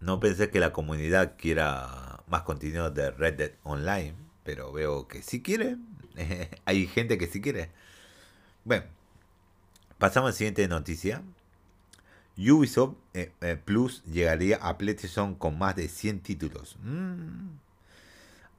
No 0.00 0.18
pensé 0.20 0.50
que 0.50 0.58
la 0.60 0.72
comunidad 0.72 1.34
quiera 1.38 2.20
más 2.26 2.42
contenido 2.42 2.90
de 2.90 3.10
Red 3.12 3.34
Dead 3.34 3.52
Online, 3.62 4.14
pero 4.44 4.72
veo 4.72 5.08
que 5.08 5.22
sí 5.22 5.42
quiere. 5.42 5.76
Hay 6.64 6.86
gente 6.86 7.18
que 7.18 7.26
sí 7.26 7.40
quiere. 7.40 7.70
Bueno, 8.64 8.84
pasamos 9.98 10.28
a 10.28 10.32
la 10.32 10.36
siguiente 10.36 10.66
noticia. 10.68 11.22
Ubisoft 12.36 12.94
eh, 13.14 13.30
eh, 13.42 13.60
Plus 13.62 14.02
llegaría 14.04 14.56
a 14.56 14.78
PlayStation 14.78 15.34
con 15.34 15.58
más 15.58 15.76
de 15.76 15.88
100 15.88 16.20
títulos. 16.20 16.76
Mm 16.82 17.50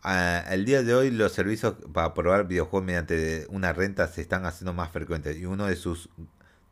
el 0.04 0.66
día 0.66 0.84
de 0.84 0.94
hoy 0.94 1.12
los 1.12 1.32
servicios 1.32 1.76
para 1.94 2.14
probar 2.14 2.48
videojuegos 2.48 2.86
mediante 2.86 3.48
una 3.50 3.72
renta 3.72 4.08
se 4.08 4.22
están 4.22 4.46
haciendo 4.46 4.74
más 4.74 4.92
frecuentes 4.92 5.38
y 5.38 5.46
uno 5.46 5.68
de 5.68 5.76
sus 5.76 6.10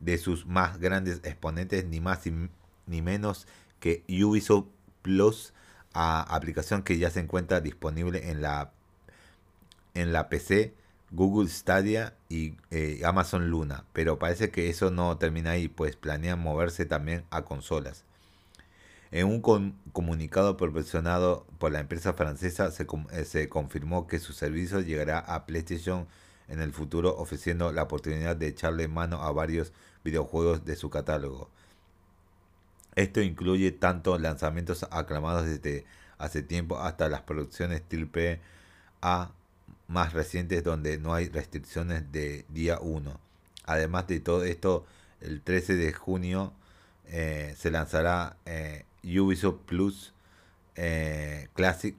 de 0.00 0.18
sus 0.18 0.46
más 0.46 0.78
grandes 0.78 1.20
exponentes 1.24 1.86
ni 1.86 2.00
más 2.00 2.20
ni 2.86 3.02
menos 3.02 3.46
que 3.80 4.04
Ubisoft 4.08 4.66
Plus, 5.00 5.52
aplicación 5.92 6.82
que 6.82 6.98
ya 6.98 7.10
se 7.10 7.20
encuentra 7.20 7.60
disponible 7.60 8.30
en 8.30 8.42
la 8.42 8.72
en 9.94 10.12
la 10.12 10.28
PC, 10.28 10.74
Google 11.10 11.48
Stadia 11.48 12.14
y 12.28 12.56
eh, 12.70 13.02
Amazon 13.04 13.50
Luna, 13.50 13.84
pero 13.92 14.18
parece 14.18 14.50
que 14.50 14.70
eso 14.70 14.90
no 14.90 15.18
termina 15.18 15.50
ahí, 15.50 15.68
pues 15.68 15.96
planean 15.96 16.40
moverse 16.40 16.86
también 16.86 17.24
a 17.30 17.42
consolas. 17.42 18.04
En 19.10 19.26
un 19.26 19.42
comunicado 19.92 20.56
proporcionado 20.56 21.46
por 21.58 21.70
la 21.70 21.80
empresa 21.80 22.14
francesa 22.14 22.70
se, 22.70 22.86
eh, 23.12 23.24
se, 23.24 23.48
confirmó 23.50 24.06
que 24.06 24.18
su 24.18 24.32
servicio 24.32 24.80
llegará 24.80 25.18
a 25.18 25.44
PlayStation 25.44 26.06
en 26.48 26.62
el 26.62 26.72
futuro 26.72 27.14
ofreciendo 27.18 27.72
la 27.72 27.82
oportunidad 27.82 28.36
de 28.36 28.48
echarle 28.48 28.88
mano 28.88 29.22
a 29.22 29.30
varios 29.32 29.72
videojuegos 30.02 30.64
de 30.64 30.76
su 30.76 30.88
catálogo. 30.88 31.50
Esto 32.94 33.20
incluye 33.20 33.70
tanto 33.70 34.18
lanzamientos 34.18 34.86
aclamados 34.90 35.44
desde 35.44 35.84
hace 36.16 36.42
tiempo 36.42 36.78
hasta 36.78 37.08
las 37.08 37.22
producciones 37.22 37.82
triple 37.86 38.40
A 39.02 39.32
más 39.92 40.12
recientes 40.14 40.64
donde 40.64 40.98
no 40.98 41.14
hay 41.14 41.28
restricciones 41.28 42.10
de 42.10 42.44
día 42.48 42.78
1. 42.80 43.20
Además 43.66 44.06
de 44.08 44.20
todo 44.20 44.44
esto, 44.44 44.84
el 45.20 45.42
13 45.42 45.76
de 45.76 45.92
junio 45.92 46.52
eh, 47.06 47.54
se 47.58 47.70
lanzará 47.70 48.36
eh, 48.46 48.84
Ubisoft 49.04 49.60
Plus 49.66 50.12
eh, 50.76 51.48
Classic, 51.54 51.94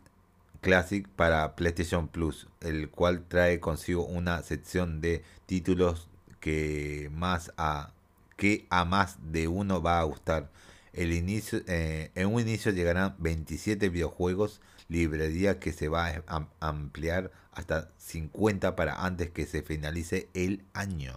Classic 0.61 1.07
para 1.07 1.55
PlayStation 1.55 2.07
Plus, 2.07 2.47
el 2.61 2.89
cual 2.89 3.23
trae 3.27 3.59
consigo 3.59 4.05
una 4.05 4.41
sección 4.41 5.01
de 5.01 5.23
títulos 5.45 6.07
que 6.39 7.09
más 7.13 7.53
a 7.57 7.91
que 8.37 8.65
a 8.69 8.83
más 8.83 9.17
de 9.31 9.47
uno 9.47 9.81
va 9.81 9.99
a 9.99 10.03
gustar. 10.03 10.49
El 10.93 11.11
inicio, 11.11 11.61
eh, 11.67 12.11
en 12.13 12.27
un 12.27 12.39
inicio 12.39 12.71
llegarán 12.71 13.15
27 13.17 13.89
videojuegos, 13.89 14.61
librería 14.87 15.59
que 15.59 15.73
se 15.73 15.87
va 15.87 16.23
a 16.27 16.47
ampliar 16.59 17.31
hasta 17.51 17.89
50 17.97 18.75
para 18.75 19.03
antes 19.03 19.31
que 19.31 19.45
se 19.45 19.63
finalice 19.63 20.29
el 20.33 20.63
año. 20.73 21.15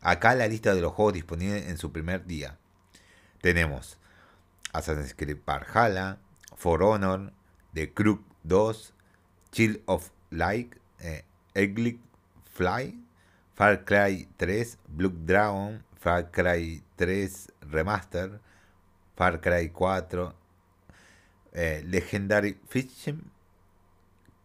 Acá 0.00 0.34
la 0.34 0.46
lista 0.46 0.74
de 0.74 0.80
los 0.80 0.92
juegos 0.92 1.14
disponibles 1.14 1.68
en 1.68 1.78
su 1.78 1.92
primer 1.92 2.26
día. 2.26 2.58
Tenemos 3.40 3.98
Assassin's 4.72 5.14
Creed 5.14 5.38
Valhalla, 5.46 6.18
For 6.56 6.82
Honor, 6.82 7.32
The 7.74 7.92
Crew 7.92 8.24
2, 8.44 8.94
Chill 9.50 9.82
of 9.86 10.10
Light, 10.30 10.74
eh, 11.00 11.24
Fly, 12.52 12.98
Far 13.54 13.84
Cry 13.84 14.28
3, 14.36 14.78
Blue 14.88 15.12
Dragon, 15.24 15.84
Far 15.98 16.30
Cry 16.30 16.82
3 16.96 17.52
Remaster, 17.62 18.40
Far 19.16 19.40
Cry 19.40 19.70
4, 19.70 20.34
eh, 21.52 21.82
Legendary 21.86 22.58
Fishing, 22.68 23.22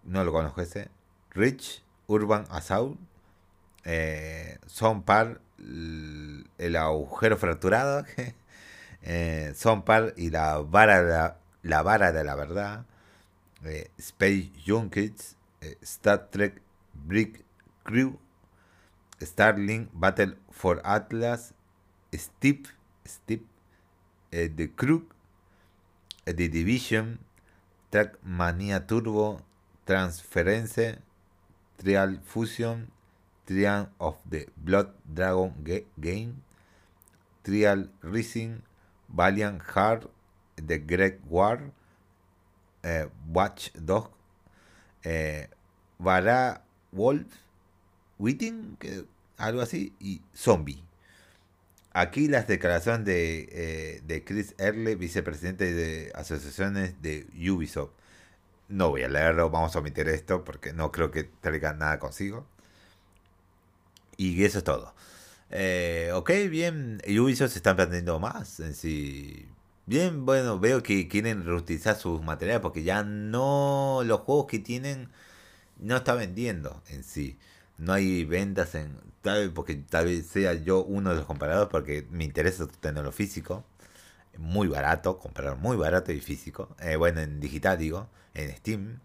no 0.04 0.24
lo 0.24 0.32
conozco 0.32 0.62
ese, 0.62 0.90
Rich, 1.32 1.84
Urban 2.08 2.46
Assault, 2.50 3.00
eh, 3.86 4.58
Son 4.66 5.04
Par, 5.04 5.42
el 5.58 6.76
agujero 6.76 7.38
fracturado, 7.38 8.06
eh, 9.02 9.54
Par 9.86 10.14
y 10.18 10.30
la 10.30 10.58
vara 10.60 11.02
de 11.02 11.34
la, 11.64 11.82
vara 11.82 12.12
de 12.12 12.24
la 12.24 12.36
verdad, 12.36 12.86
eh, 13.64 13.90
Space 13.98 14.52
Junkies, 14.66 15.36
eh, 15.62 15.78
Star 15.82 16.28
Trek 16.30 16.62
Brick 16.94 17.44
Crew, 17.84 18.20
Starlink 19.22 19.90
Battle 19.94 20.38
for 20.52 20.82
Atlas, 20.84 21.54
Steve, 22.14 22.64
Steve 23.06 23.44
eh, 24.32 24.50
The 24.56 24.68
Crew, 24.76 25.08
The 26.26 26.48
Division, 26.50 27.20
Trackmania 27.92 28.86
Turbo, 28.86 29.42
Transference, 29.86 31.00
Trial 31.78 32.20
Fusion, 32.26 32.88
Trial 33.46 33.90
of 34.00 34.18
the 34.30 34.48
Blood 34.58 34.92
Dragon 35.08 35.54
Game, 36.00 36.42
Trial 37.44 37.88
Racing, 38.02 38.62
Valiant 39.10 39.62
Heart, 39.74 40.10
The 40.58 40.80
Great 40.80 41.20
War, 41.30 41.72
eh, 42.84 43.06
Watch 43.32 43.72
Dog, 43.74 44.10
eh, 45.06 45.48
Vara 46.00 46.62
Wolf, 46.92 47.26
Witting, 48.20 48.78
algo 49.38 49.62
así, 49.62 49.94
y 50.00 50.22
Zombie. 50.36 50.84
Aquí 51.94 52.28
las 52.28 52.48
declaraciones 52.48 53.06
de, 53.06 53.50
eh, 53.52 54.02
de 54.06 54.24
Chris 54.24 54.54
Erle, 54.60 54.96
vicepresidente 54.96 55.74
de 55.74 56.12
asociaciones 56.16 57.02
de 57.02 57.28
Ubisoft. 57.50 57.92
No 58.70 58.90
voy 58.90 59.04
a 59.04 59.10
leerlo, 59.10 59.50
vamos 59.50 59.76
a 59.76 59.80
omitir 59.80 60.08
esto 60.10 60.44
porque 60.44 60.74
no 60.74 60.92
creo 60.92 61.12
que 61.12 61.24
traiga 61.24 61.74
nada 61.74 62.00
consigo. 62.00 62.46
Y 64.18 64.44
eso 64.44 64.60
es 64.60 64.64
todo. 64.64 64.94
Eh, 65.52 66.12
ok, 66.14 66.32
bien. 66.50 67.02
Ubisoft 67.08 67.52
se 67.52 67.60
están 67.60 67.76
planteando 67.76 68.20
más 68.20 68.60
en 68.60 68.74
sí. 68.74 69.48
Bien, 69.86 70.26
bueno, 70.26 70.60
veo 70.60 70.84
que 70.84 71.08
quieren 71.08 71.46
reutilizar 71.46 71.96
sus 71.96 72.22
materiales 72.22 72.62
porque 72.62 72.84
ya 72.84 73.04
no. 73.04 74.02
Los 74.06 74.22
juegos 74.22 74.48
que 74.48 74.60
tienen 74.60 75.10
no 75.80 75.98
está 75.98 76.16
vendiendo 76.16 76.84
en 76.90 77.04
sí. 77.04 77.38
No 77.78 77.94
hay 77.94 78.26
ventas 78.26 78.76
en. 78.76 79.00
Tal 79.22 79.40
vez 79.40 79.50
porque 79.54 79.76
tal 79.76 80.06
vez 80.06 80.28
sea 80.28 80.54
yo 80.54 80.84
uno 80.84 81.12
de 81.12 81.18
los 81.18 81.26
comparadores 81.26 81.70
porque 81.70 82.08
me 82.12 82.24
interesa 82.24 82.68
tenerlo 82.68 83.12
físico. 83.12 83.66
Muy 84.38 84.68
barato, 84.68 85.18
comprar 85.20 85.58
muy 85.58 85.78
barato 85.78 86.12
y 86.12 86.20
físico. 86.22 86.76
Eh, 86.80 86.96
bueno, 86.96 87.22
en 87.22 87.40
digital 87.40 87.78
digo, 87.78 88.10
en 88.34 88.56
Steam. 88.58 89.00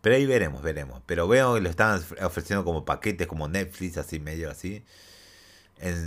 Pero 0.00 0.16
ahí 0.16 0.26
veremos, 0.26 0.62
veremos. 0.62 1.02
Pero 1.06 1.28
veo 1.28 1.54
que 1.54 1.60
lo 1.60 1.68
están 1.68 2.00
ofreciendo 2.22 2.64
como 2.64 2.84
paquetes, 2.84 3.26
como 3.26 3.48
Netflix, 3.48 3.98
así 3.98 4.18
medio 4.20 4.50
así. 4.50 4.84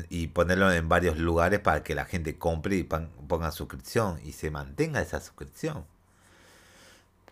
y 0.09 0.27
ponerlo 0.27 0.71
en 0.71 0.87
varios 0.89 1.17
lugares 1.17 1.59
para 1.59 1.83
que 1.83 1.95
la 1.95 2.05
gente 2.05 2.37
compre 2.37 2.75
y 2.77 2.83
ponga 2.83 3.51
suscripción 3.51 4.19
y 4.23 4.33
se 4.33 4.51
mantenga 4.51 5.01
esa 5.01 5.19
suscripción. 5.19 5.85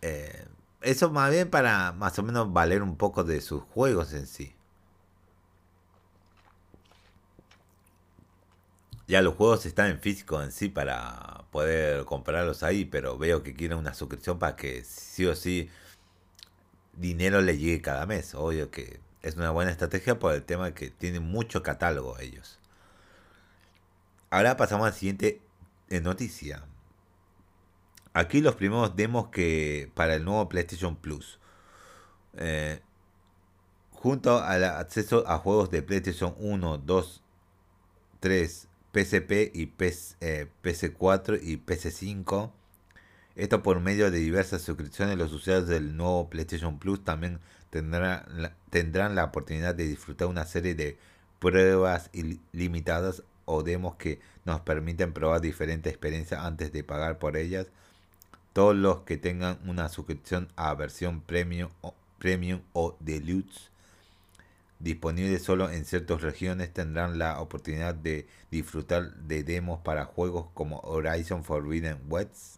Eh, 0.01 0.45
eso 0.81 1.11
más 1.11 1.31
bien 1.31 1.49
para 1.49 1.91
más 1.93 2.17
o 2.19 2.23
menos 2.23 2.51
valer 2.53 2.81
un 2.83 2.97
poco 2.97 3.23
de 3.23 3.41
sus 3.41 3.63
juegos 3.63 4.13
en 4.13 4.27
sí. 4.27 4.55
Ya 9.07 9.21
los 9.21 9.35
juegos 9.35 9.65
están 9.65 9.91
en 9.91 9.99
físico 9.99 10.41
en 10.41 10.51
sí 10.51 10.69
para 10.69 11.43
poder 11.51 12.05
comprarlos 12.05 12.63
ahí, 12.63 12.85
pero 12.85 13.17
veo 13.17 13.43
que 13.43 13.53
quieren 13.53 13.77
una 13.77 13.93
suscripción 13.93 14.39
para 14.39 14.55
que 14.55 14.83
sí 14.85 15.25
o 15.25 15.35
sí 15.35 15.69
dinero 16.93 17.41
le 17.41 17.57
llegue 17.57 17.81
cada 17.81 18.05
mes. 18.05 18.33
Obvio 18.35 18.71
que 18.71 18.99
es 19.21 19.35
una 19.35 19.51
buena 19.51 19.71
estrategia 19.71 20.17
por 20.19 20.33
el 20.33 20.43
tema 20.43 20.73
que 20.73 20.89
tienen 20.89 21.23
mucho 21.23 21.61
catálogo 21.63 22.17
ellos. 22.19 22.59
Ahora 24.29 24.57
pasamos 24.57 24.87
a 24.87 24.91
la 24.91 24.95
siguiente 24.95 25.41
eh, 25.89 25.99
noticia. 26.01 26.63
Aquí 28.13 28.41
los 28.41 28.55
primeros 28.55 28.95
demos 28.95 29.29
que 29.29 29.89
para 29.93 30.15
el 30.15 30.25
nuevo 30.25 30.49
PlayStation 30.49 30.95
Plus. 30.95 31.39
Eh, 32.37 32.81
junto 33.91 34.39
al 34.39 34.63
acceso 34.63 35.23
a 35.27 35.37
juegos 35.37 35.69
de 35.69 35.81
PlayStation 35.81 36.33
1, 36.37 36.79
2, 36.79 37.21
3, 38.19 38.67
PSP 38.93 39.51
y 39.53 39.67
PC4 39.67 41.39
y 41.41 41.57
PC5. 41.57 42.51
Esto 43.35 43.63
por 43.63 43.79
medio 43.79 44.11
de 44.11 44.17
diversas 44.19 44.61
suscripciones, 44.61 45.17
los 45.17 45.31
usuarios 45.31 45.67
del 45.67 45.95
nuevo 45.95 46.29
PlayStation 46.29 46.79
Plus 46.79 47.03
también 47.03 47.39
tendrán 47.69 48.25
la, 48.35 48.55
tendrán 48.69 49.15
la 49.15 49.23
oportunidad 49.23 49.73
de 49.73 49.87
disfrutar 49.87 50.27
una 50.27 50.45
serie 50.45 50.75
de 50.75 50.97
pruebas 51.39 52.09
limitadas 52.51 53.23
o 53.45 53.63
demos 53.63 53.95
que 53.95 54.19
nos 54.45 54.61
permiten 54.61 55.13
probar 55.13 55.41
diferentes 55.41 55.91
experiencias 55.91 56.41
antes 56.41 56.73
de 56.73 56.83
pagar 56.83 57.19
por 57.19 57.37
ellas. 57.37 57.67
Todos 58.53 58.75
los 58.75 58.99
que 59.01 59.17
tengan 59.17 59.59
una 59.65 59.89
suscripción 59.89 60.49
a 60.55 60.73
versión 60.73 61.21
premium 61.21 61.69
o, 61.81 61.93
premium 62.19 62.61
o 62.73 62.97
deluxe 62.99 63.71
disponible 64.81 65.37
solo 65.39 65.69
en 65.69 65.85
ciertas 65.85 66.21
regiones, 66.21 66.73
tendrán 66.73 67.19
la 67.19 67.39
oportunidad 67.39 67.93
de 67.93 68.27
disfrutar 68.49 69.13
de 69.13 69.43
demos 69.43 69.79
para 69.81 70.05
juegos 70.05 70.47
como 70.53 70.79
Horizon 70.79 71.43
Forbidden 71.43 71.99
West. 72.09 72.57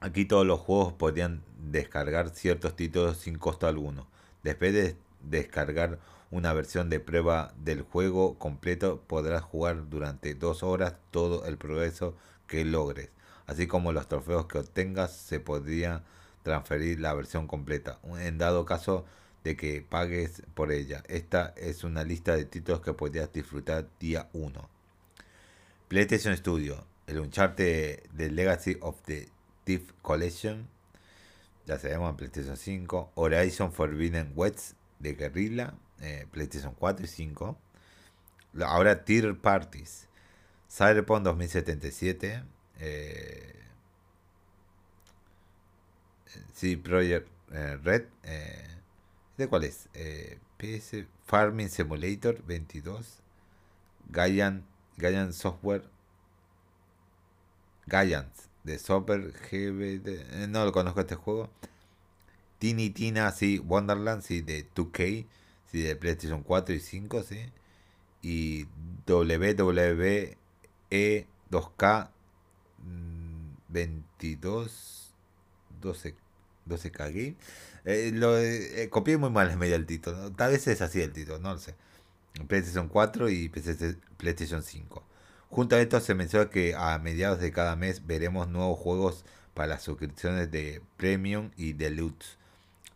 Aquí 0.00 0.24
todos 0.24 0.46
los 0.46 0.60
juegos 0.60 0.92
podrían 0.92 1.42
descargar 1.70 2.30
ciertos 2.30 2.76
títulos 2.76 3.18
sin 3.18 3.38
costo 3.38 3.66
alguno. 3.66 4.06
Después 4.42 4.74
de 4.74 4.96
descargar 5.22 5.98
una 6.30 6.52
versión 6.52 6.90
de 6.90 7.00
prueba 7.00 7.54
del 7.56 7.82
juego 7.82 8.38
completo, 8.38 9.00
podrás 9.06 9.42
jugar 9.42 9.88
durante 9.88 10.34
dos 10.34 10.62
horas 10.62 10.96
todo 11.10 11.46
el 11.46 11.56
progreso 11.56 12.14
que 12.46 12.64
logres. 12.64 13.10
Así 13.46 13.66
como 13.66 13.92
los 13.92 14.08
trofeos 14.08 14.46
que 14.46 14.58
obtengas, 14.58 15.16
se 15.16 15.40
podría 15.40 16.02
transferir 16.42 17.00
la 17.00 17.14
versión 17.14 17.46
completa. 17.46 17.98
En 18.18 18.38
dado 18.38 18.64
caso, 18.64 19.04
de 19.44 19.56
que 19.56 19.82
pagues 19.82 20.42
por 20.54 20.72
ella. 20.72 21.04
Esta 21.06 21.52
es 21.56 21.84
una 21.84 22.02
lista 22.02 22.34
de 22.34 22.46
títulos 22.46 22.80
que 22.80 22.94
podrías 22.94 23.30
disfrutar 23.32 23.86
día 24.00 24.30
1. 24.32 24.68
PlayStation 25.88 26.34
Studio, 26.36 26.86
el 27.06 27.20
Uncharted 27.20 28.00
The 28.16 28.30
Legacy 28.30 28.78
of 28.80 29.00
the 29.02 29.28
Thief 29.64 29.92
Collection, 30.00 30.66
ya 31.66 31.78
se 31.78 31.90
llama 31.90 32.16
PlayStation 32.16 32.56
5. 32.56 33.12
Horizon 33.14 33.70
Forbidden 33.72 34.32
West 34.34 34.72
de 34.98 35.14
Guerrilla, 35.14 35.74
eh, 36.00 36.26
PlayStation 36.30 36.74
4 36.74 37.04
y 37.04 37.08
5. 37.08 37.58
Ahora 38.62 39.04
Tier 39.04 39.38
Parties, 39.38 40.08
Cyberpunk 40.70 41.22
2077. 41.24 42.44
Eh, 42.80 43.54
sí, 46.52 46.76
Project 46.76 47.28
eh, 47.52 47.76
Red. 47.82 48.04
Eh, 48.24 48.68
¿De 49.36 49.48
cuál 49.48 49.64
es? 49.64 49.88
Eh, 49.94 50.38
PS 50.58 51.04
Farming 51.24 51.68
Simulator 51.68 52.42
22. 52.44 53.20
Gaian, 54.10 54.64
Gaian 54.96 55.32
Software. 55.32 55.84
Gaians 57.86 58.48
de 58.64 58.78
Software 58.78 59.32
GB. 59.32 60.02
Eh, 60.06 60.46
no 60.48 60.64
lo 60.64 60.72
conozco 60.72 61.00
este 61.00 61.14
juego. 61.14 61.50
Tiny 62.58 62.90
Tina, 62.90 63.30
sí. 63.32 63.58
Wonderland, 63.58 64.22
sí, 64.22 64.40
de 64.40 64.66
2K. 64.74 65.26
Sí, 65.70 65.82
de 65.82 65.96
PlayStation 65.96 66.42
4 66.42 66.74
y 66.74 66.80
5, 66.80 67.22
sí. 67.22 67.40
Y 68.22 68.66
WWE 69.06 70.38
2K 71.50 72.08
22 73.68 75.14
12 75.80 76.14
12K 76.68 76.98
Game. 76.98 77.36
Eh, 77.84 78.10
lo 78.14 78.38
eh, 78.38 78.88
copié 78.90 79.16
muy 79.16 79.30
mal 79.30 79.50
en 79.50 79.58
medio 79.58 79.74
del 79.74 79.86
título. 79.86 80.32
Tal 80.32 80.52
vez 80.52 80.66
es 80.66 80.80
así 80.80 81.00
el 81.00 81.12
título, 81.12 81.38
no 81.38 81.52
lo 81.52 81.58
sé. 81.58 81.74
PlayStation 82.48 82.88
4 82.88 83.30
y 83.30 83.48
PlayStation 83.48 84.62
5. 84.62 85.04
Junto 85.50 85.76
a 85.76 85.80
esto 85.80 86.00
se 86.00 86.14
menciona 86.14 86.50
que 86.50 86.74
a 86.74 86.98
mediados 86.98 87.38
de 87.40 87.52
cada 87.52 87.76
mes 87.76 88.06
veremos 88.06 88.48
nuevos 88.48 88.78
juegos 88.78 89.24
para 89.54 89.68
las 89.68 89.82
suscripciones 89.82 90.50
de 90.50 90.82
Premium 90.96 91.50
y 91.56 91.74
Deluxe. 91.74 92.38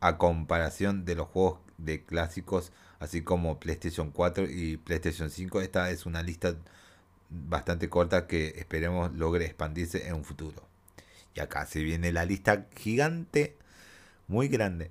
A 0.00 0.16
comparación 0.16 1.04
de 1.04 1.16
los 1.16 1.28
juegos 1.28 1.58
de 1.76 2.04
clásicos, 2.04 2.72
así 3.00 3.22
como 3.22 3.58
PlayStation 3.58 4.10
4 4.10 4.46
y 4.48 4.76
PlayStation 4.76 5.30
5, 5.30 5.60
esta 5.60 5.90
es 5.90 6.06
una 6.06 6.22
lista 6.22 6.54
bastante 7.30 7.88
corta 7.88 8.26
que 8.26 8.54
esperemos 8.56 9.12
logre 9.14 9.46
expandirse 9.46 10.08
en 10.08 10.14
un 10.14 10.24
futuro. 10.24 10.62
Y 11.34 11.40
acá 11.40 11.66
se 11.66 11.82
viene 11.82 12.12
la 12.12 12.24
lista 12.24 12.66
gigante 12.76 13.56
muy 14.26 14.48
grande. 14.48 14.90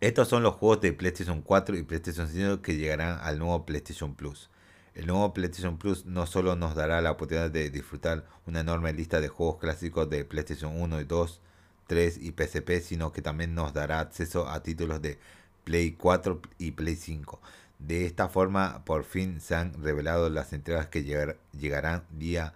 Estos 0.00 0.28
son 0.28 0.42
los 0.42 0.54
juegos 0.54 0.80
de 0.80 0.92
PlayStation 0.92 1.42
4 1.42 1.76
y 1.76 1.82
PlayStation 1.82 2.28
5 2.28 2.62
que 2.62 2.76
llegarán 2.76 3.18
al 3.20 3.38
nuevo 3.38 3.66
PlayStation 3.66 4.14
Plus. 4.14 4.48
El 4.94 5.06
nuevo 5.06 5.34
PlayStation 5.34 5.76
Plus 5.78 6.06
no 6.06 6.26
solo 6.26 6.56
nos 6.56 6.74
dará 6.74 7.00
la 7.00 7.10
oportunidad 7.10 7.50
de 7.50 7.70
disfrutar 7.70 8.24
una 8.46 8.60
enorme 8.60 8.92
lista 8.92 9.20
de 9.20 9.28
juegos 9.28 9.58
clásicos 9.58 10.08
de 10.08 10.24
PlayStation 10.24 10.80
1 10.80 11.00
y 11.00 11.04
2, 11.04 11.40
3 11.88 12.18
y 12.18 12.30
PSP, 12.32 12.80
sino 12.80 13.12
que 13.12 13.22
también 13.22 13.54
nos 13.54 13.72
dará 13.74 14.00
acceso 14.00 14.48
a 14.48 14.62
títulos 14.62 15.02
de 15.02 15.18
Play 15.64 15.92
4 15.92 16.40
y 16.58 16.70
Play 16.72 16.96
5. 16.96 17.40
De 17.78 18.06
esta 18.06 18.28
forma, 18.28 18.84
por 18.84 19.04
fin 19.04 19.40
se 19.40 19.54
han 19.54 19.82
revelado 19.82 20.28
las 20.30 20.52
entregas 20.52 20.88
que 20.88 21.04
llegarán 21.52 22.04
día 22.10 22.54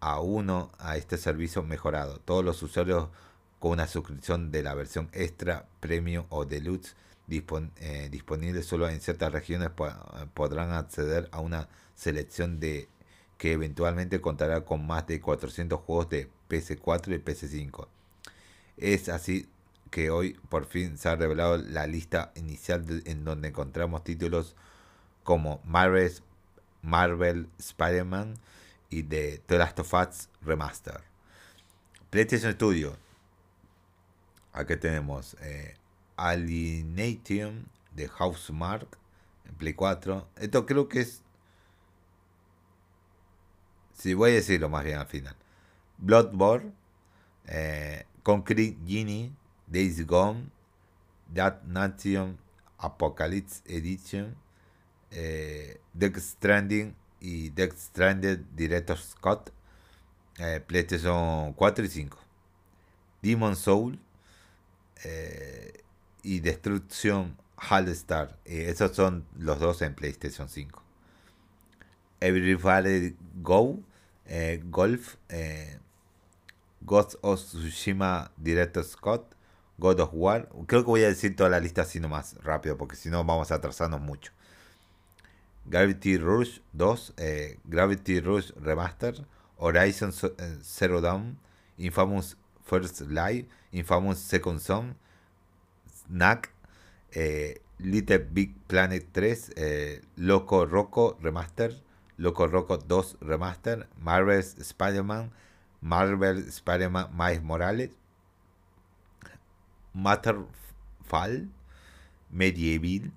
a 0.00 0.20
uno 0.20 0.72
a 0.78 0.96
este 0.96 1.16
servicio 1.16 1.62
mejorado. 1.62 2.18
Todos 2.18 2.44
los 2.44 2.62
usuarios 2.62 3.08
con 3.60 3.72
una 3.72 3.86
suscripción 3.86 4.50
de 4.50 4.64
la 4.64 4.74
versión 4.74 5.08
extra, 5.12 5.66
premium 5.80 6.26
o 6.28 6.44
deluxe 6.44 6.96
eh, 7.30 8.08
disponible 8.10 8.62
solo 8.62 8.88
en 8.88 9.00
ciertas 9.00 9.32
regiones 9.32 9.70
podrán 10.34 10.72
acceder 10.72 11.28
a 11.32 11.40
una 11.40 11.68
selección 11.94 12.60
de 12.60 12.88
que 13.38 13.52
eventualmente 13.52 14.20
contará 14.20 14.64
con 14.64 14.86
más 14.86 15.06
de 15.06 15.20
400 15.20 15.80
juegos 15.80 16.10
de 16.10 16.28
PS4 16.48 17.14
y 17.14 17.18
PS5. 17.18 17.86
Es 18.76 19.08
así 19.08 19.48
que 19.92 20.10
hoy 20.10 20.40
por 20.48 20.66
fin 20.66 20.98
se 20.98 21.08
ha 21.08 21.14
revelado 21.14 21.56
la 21.58 21.86
lista 21.86 22.32
inicial 22.34 23.02
en 23.04 23.24
donde 23.24 23.48
encontramos 23.48 24.02
títulos 24.02 24.56
como 25.22 25.60
Marvel, 25.64 26.10
Marvel 26.82 27.48
Spider-Man 27.60 28.34
y 28.90 29.02
de 29.02 29.40
The 29.46 29.58
Last 29.58 29.78
of 29.78 29.94
Us 29.94 30.28
Remaster. 30.42 31.02
PlayStation 32.10 32.52
Studio 32.54 32.96
Aquí 34.52 34.76
tenemos 34.76 35.34
eh, 35.40 35.76
Alienation 36.16 37.66
de 37.94 38.06
Housemark 38.08 38.98
en 39.48 39.54
Play 39.54 39.72
4. 39.72 40.28
Esto 40.36 40.66
creo 40.66 40.88
que 40.88 41.00
es. 41.00 41.22
Si 43.94 44.12
voy 44.12 44.32
a 44.32 44.34
decirlo 44.34 44.68
más 44.68 44.84
bien 44.84 44.98
al 44.98 45.06
final. 45.06 45.34
Bloodborne, 45.96 46.72
eh, 47.46 48.04
Concrete 48.22 48.76
Genie, 48.86 49.32
Days 49.72 50.04
Gone, 50.06 50.50
That 51.34 51.64
Nation 51.64 52.38
Apocalypse 52.78 53.62
Edition, 53.66 54.36
eh, 55.10 55.78
Death 55.94 56.18
Stranding 56.18 56.94
y 57.20 57.50
Death 57.50 57.76
Stranded 57.78 58.44
Director 58.54 58.98
Scott, 58.98 59.50
eh, 60.38 60.60
PlayStation 60.66 61.54
4 61.54 61.84
y 61.84 61.88
5. 61.88 62.18
Demon 63.22 63.56
Soul, 63.56 63.98
eh, 65.04 65.72
y 66.22 66.40
Destrucción 66.40 67.36
Hallstar. 67.56 68.38
Eh, 68.44 68.66
esos 68.68 68.94
son 68.96 69.24
los 69.38 69.58
dos 69.60 69.82
en 69.82 69.94
PlayStation 69.94 70.48
5. 70.48 70.82
Everybody 72.20 73.16
Go, 73.42 73.80
Golf, 74.64 75.16
Ghost 76.80 77.16
of 77.22 77.40
Tsushima 77.40 78.30
Director 78.36 78.84
Scott, 78.84 79.34
God 79.82 79.98
of 79.98 80.10
War. 80.12 80.48
Creo 80.68 80.84
que 80.84 80.90
voy 80.90 81.02
a 81.02 81.08
decir 81.08 81.34
toda 81.34 81.50
la 81.50 81.58
lista 81.58 81.82
así 81.82 81.98
nomás, 81.98 82.36
rápido, 82.44 82.78
porque 82.78 82.94
si 82.94 83.10
no 83.10 83.24
vamos 83.24 83.50
a 83.50 83.56
atrasarnos 83.56 84.00
mucho. 84.00 84.30
Gravity 85.66 86.18
Rush 86.18 86.60
2, 86.72 87.14
eh, 87.16 87.58
Gravity 87.64 88.20
Rush 88.20 88.52
Remaster, 88.60 89.26
Horizon 89.56 90.12
eh, 90.38 90.58
Zero 90.62 91.00
Dawn, 91.00 91.36
Infamous 91.78 92.36
First 92.64 93.00
Light, 93.02 93.48
Infamous 93.72 94.20
Second 94.20 94.60
Son, 94.60 94.94
Snack, 96.06 96.50
eh, 97.10 97.60
Little 97.78 98.18
Big 98.18 98.54
Planet 98.68 99.04
3, 99.10 100.00
Loco 100.16 100.64
Roco 100.64 101.18
Remaster, 101.20 101.76
Loco 102.18 102.46
Roco 102.46 102.78
2 102.78 103.18
Remaster, 103.20 103.88
Marvel's 104.00 104.54
Spider-Man, 104.60 105.32
Marvel 105.80 106.38
Spider-Man 106.48 107.08
Miles 107.12 107.42
Morales, 107.42 107.90
Matterfall, 109.96 111.48
Medieval, 112.30 113.10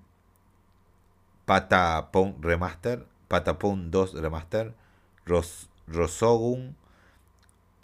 Patapon 1.46 2.34
Remaster, 2.40 3.04
Patapon 3.28 3.90
2 3.90 4.20
Remaster, 4.20 4.72
Ros 5.26 5.68
Rosogun, 5.88 6.74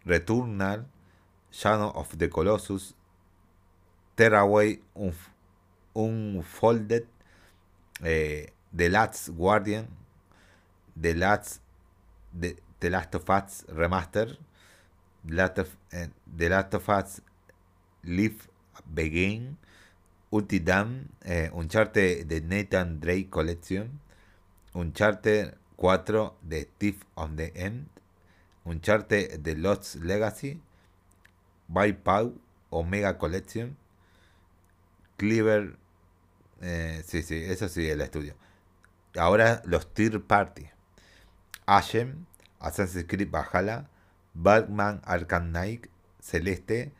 Returnal, 0.07 0.85
Shadow 1.51 1.91
of 1.95 2.19
the 2.19 2.29
Colossus, 2.29 2.95
Terraway 4.17 4.81
Unfolded, 5.95 7.07
eh, 8.03 8.47
The 8.73 8.89
Last 8.89 9.31
Guardian, 9.37 9.87
The 10.97 11.15
Last, 11.15 11.61
The 12.35 12.57
Last 12.91 13.15
of 13.15 13.29
Us 13.31 13.65
Remaster, 13.69 14.37
The 15.25 15.35
Last 15.35 15.59
of, 15.59 15.77
eh, 15.93 16.07
The 16.37 16.49
Last 16.49 16.75
of 16.75 16.89
Us 16.89 17.21
Live 18.05 18.49
Begin, 18.87 19.57
Ultidam, 20.31 21.09
eh, 21.25 21.51
Uncharted 21.53 22.27
de 22.27 22.41
Nathan 22.41 23.01
Drake 23.01 23.29
Collection, 23.31 24.01
Uncharted 24.75 25.55
4 25.77 26.35
de 26.43 26.69
Thief 26.79 27.05
on 27.15 27.37
the 27.37 27.53
End, 27.55 27.87
Uncharted 28.65 29.43
de 29.43 29.55
Lost 29.57 29.97
Legacy, 29.97 30.61
By 31.69 31.93
Pau 31.93 32.35
Omega 32.71 33.19
Collection, 33.19 33.77
Cleaver, 35.17 35.77
eh, 36.61 37.03
sí, 37.07 37.23
sí, 37.23 37.37
eso 37.45 37.69
sí, 37.69 37.89
el 37.89 38.01
estudio. 38.01 38.35
Ahora 39.17 39.63
los 39.67 39.93
Tier 39.93 40.23
Party, 40.23 40.67
Ashen, 41.67 42.27
Assassin's 42.59 43.07
Creed 43.07 43.31
Valhalla, 43.31 43.89
Batman 44.35 45.03
Arkham 45.05 45.51
Knight, 45.51 45.89
Celeste, 46.21 46.93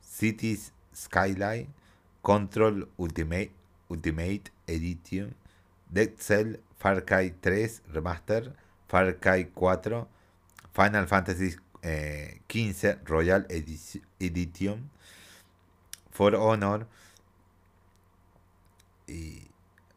Cities 0.00 0.72
Skyline, 0.94 1.68
Control 2.22 2.88
Ultimate, 2.98 3.50
Ultimate 3.90 4.50
Edition, 4.66 5.34
Dead 5.90 6.12
Cell, 6.18 6.56
Far 6.78 7.04
Cry 7.04 7.34
3 7.40 7.68
Remaster, 7.92 8.52
Far 8.88 9.14
Cry 9.18 9.44
4, 9.54 10.06
Final 10.72 11.06
Fantasy 11.06 11.54
eh, 11.82 12.40
15 12.48 13.00
Royal 13.06 13.46
Edition, 14.18 14.90
For 16.10 16.34
Honor 16.36 16.86
y 19.06 19.42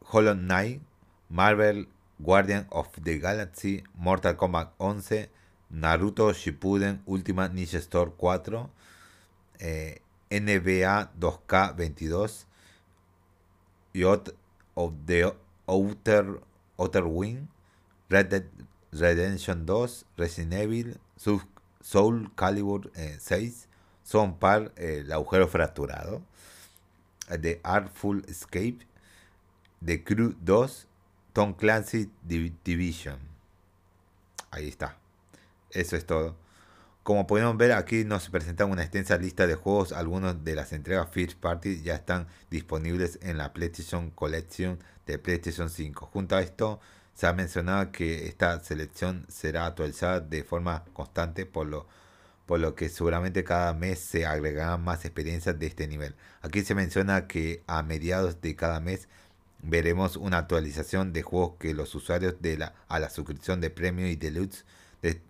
Hollow 0.06 0.36
Knight, 0.36 0.82
Marvel 1.30 1.88
Guardian 2.20 2.68
of 2.72 2.90
the 3.04 3.20
Galaxy, 3.20 3.84
Mortal 3.96 4.36
Kombat 4.36 4.72
11, 4.80 5.30
Naruto 5.72 6.34
Shippuden 6.34 7.02
Ultimate 7.08 7.54
Ninja 7.54 7.80
Store 7.82 8.12
4, 8.18 8.70
eh, 9.60 10.02
NBA 10.30 11.10
2K22 11.20 12.46
Yacht 13.94 14.30
of 14.76 14.94
the 15.06 15.34
Outer, 15.68 16.40
Outer 16.80 17.08
Wing, 17.08 17.48
Red 18.10 18.50
Redemption 18.92 19.66
2, 19.66 20.06
Resident 20.18 20.54
Evil, 20.54 20.98
Soul 21.82 22.30
Calibur 22.36 22.90
6, 23.20 23.68
Son 24.04 24.34
Par, 24.34 24.72
El 24.76 25.12
Agujero 25.12 25.48
Fracturado, 25.48 26.22
The 27.28 27.60
Artful 27.64 28.24
Escape, 28.28 28.86
The 29.84 30.04
Crew 30.04 30.36
2, 30.44 30.88
Tom 31.34 31.54
Clancy 31.54 32.10
Division. 32.24 33.20
Ahí 34.52 34.70
está. 34.70 34.98
Eso 35.72 35.96
es 35.96 36.06
todo. 36.06 36.36
Como 37.08 37.26
podemos 37.26 37.56
ver 37.56 37.72
aquí 37.72 38.04
nos 38.04 38.28
presentan 38.28 38.70
una 38.70 38.82
extensa 38.82 39.18
lista 39.18 39.48
de 39.48 39.56
juegos, 39.56 39.94
algunos 39.94 40.44
de 40.44 40.56
las 40.56 40.74
entregas 40.74 41.08
First 41.10 41.40
Party 41.40 41.82
ya 41.82 41.96
están 41.96 42.28
disponibles 42.52 43.18
en 43.22 43.38
la 43.38 43.54
PlayStation 43.54 44.10
Collection 44.10 44.78
de 45.06 45.18
PlayStation 45.18 45.70
5. 45.70 46.08
Junto 46.08 46.36
a 46.36 46.42
esto 46.42 46.82
se 47.14 47.26
ha 47.26 47.32
mencionado 47.32 47.94
que 47.94 48.28
esta 48.28 48.60
selección 48.60 49.26
será 49.30 49.68
actualizada 49.68 50.20
de 50.20 50.44
forma 50.44 50.84
constante 50.92 51.46
por 51.46 51.68
lo, 51.68 51.88
por 52.46 52.60
lo 52.60 52.76
que 52.76 52.90
seguramente 52.90 53.46
cada 53.46 53.74
mes 53.74 54.00
se 54.00 54.26
agregarán 54.26 54.84
más 54.84 55.06
experiencias 55.06 55.58
de 55.58 55.66
este 55.66 55.88
nivel. 55.88 56.14
Aquí 56.42 56.62
se 56.62 56.76
menciona 56.76 57.26
que 57.26 57.64
a 57.68 57.84
mediados 57.84 58.42
de 58.42 58.54
cada 58.58 58.82
mes 58.82 59.08
veremos 59.64 60.18
una 60.18 60.40
actualización 60.40 61.14
de 61.14 61.24
juegos 61.24 61.54
que 61.58 61.74
los 61.74 61.96
usuarios 61.96 62.42
de 62.42 62.58
la, 62.58 62.74
a 62.90 63.00
la 63.00 63.10
suscripción 63.10 63.62
de 63.62 63.70
Premium 63.70 64.10
y 64.10 64.18
Deluxe 64.18 64.66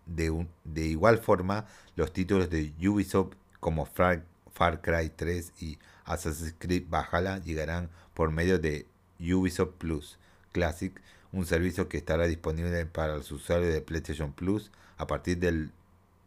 de, 0.06 0.86
igual 0.86 1.18
forma, 1.20 1.66
los 1.96 2.14
títulos 2.14 2.50
de 2.50 2.74
Ubisoft 2.88 3.34
como 3.60 3.86
Far, 3.86 4.24
Far 4.54 4.82
Cry 4.82 5.10
3 5.16 5.54
y 5.60 5.80
Assassin's 6.06 6.56
Creed 6.58 6.86
Valhalla 6.90 7.40
llegarán 7.40 7.90
por 8.14 8.32
medio 8.32 8.60
de 8.60 8.88
Ubisoft 9.20 9.74
Plus 9.78 10.18
Classic, 10.52 11.00
un 11.32 11.46
servicio 11.46 11.90
que 11.90 11.98
estará 11.98 12.26
disponible 12.26 12.86
para 12.86 13.18
los 13.18 13.32
usuarios 13.32 13.74
de 13.74 13.82
PlayStation 13.82 14.32
Plus 14.34 14.72
a 14.98 15.08
partir 15.08 15.38
del, 15.38 15.72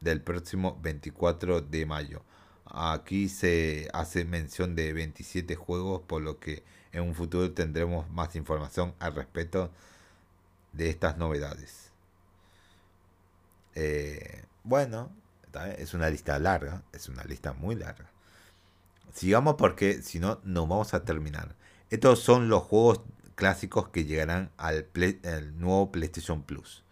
del 0.00 0.20
próximo 0.20 0.78
24 0.82 1.62
de 1.62 1.86
mayo. 1.86 2.22
Aquí 2.66 3.28
se 3.28 3.88
hace 3.92 4.24
mención 4.24 4.76
de 4.76 4.92
27 4.92 5.56
juegos, 5.56 6.02
por 6.02 6.22
lo 6.22 6.38
que 6.38 6.62
en 6.92 7.02
un 7.02 7.14
futuro 7.14 7.52
tendremos 7.52 8.08
más 8.10 8.36
información 8.36 8.94
al 9.00 9.14
respecto 9.14 9.70
de 10.72 10.90
estas 10.90 11.16
novedades. 11.16 11.89
Eh, 13.74 14.44
bueno, 14.64 15.10
es 15.78 15.94
una 15.94 16.10
lista 16.10 16.38
larga, 16.38 16.82
es 16.92 17.08
una 17.08 17.24
lista 17.24 17.52
muy 17.52 17.74
larga. 17.74 18.10
Sigamos 19.12 19.56
porque 19.56 20.02
si 20.02 20.20
no, 20.20 20.40
no 20.44 20.66
vamos 20.66 20.94
a 20.94 21.04
terminar. 21.04 21.54
Estos 21.90 22.20
son 22.20 22.48
los 22.48 22.62
juegos 22.62 23.00
clásicos 23.34 23.88
que 23.88 24.04
llegarán 24.04 24.50
al, 24.56 24.86
nuevo 25.58 25.90
PlayStation 25.90 26.42
Plus. 26.42 26.84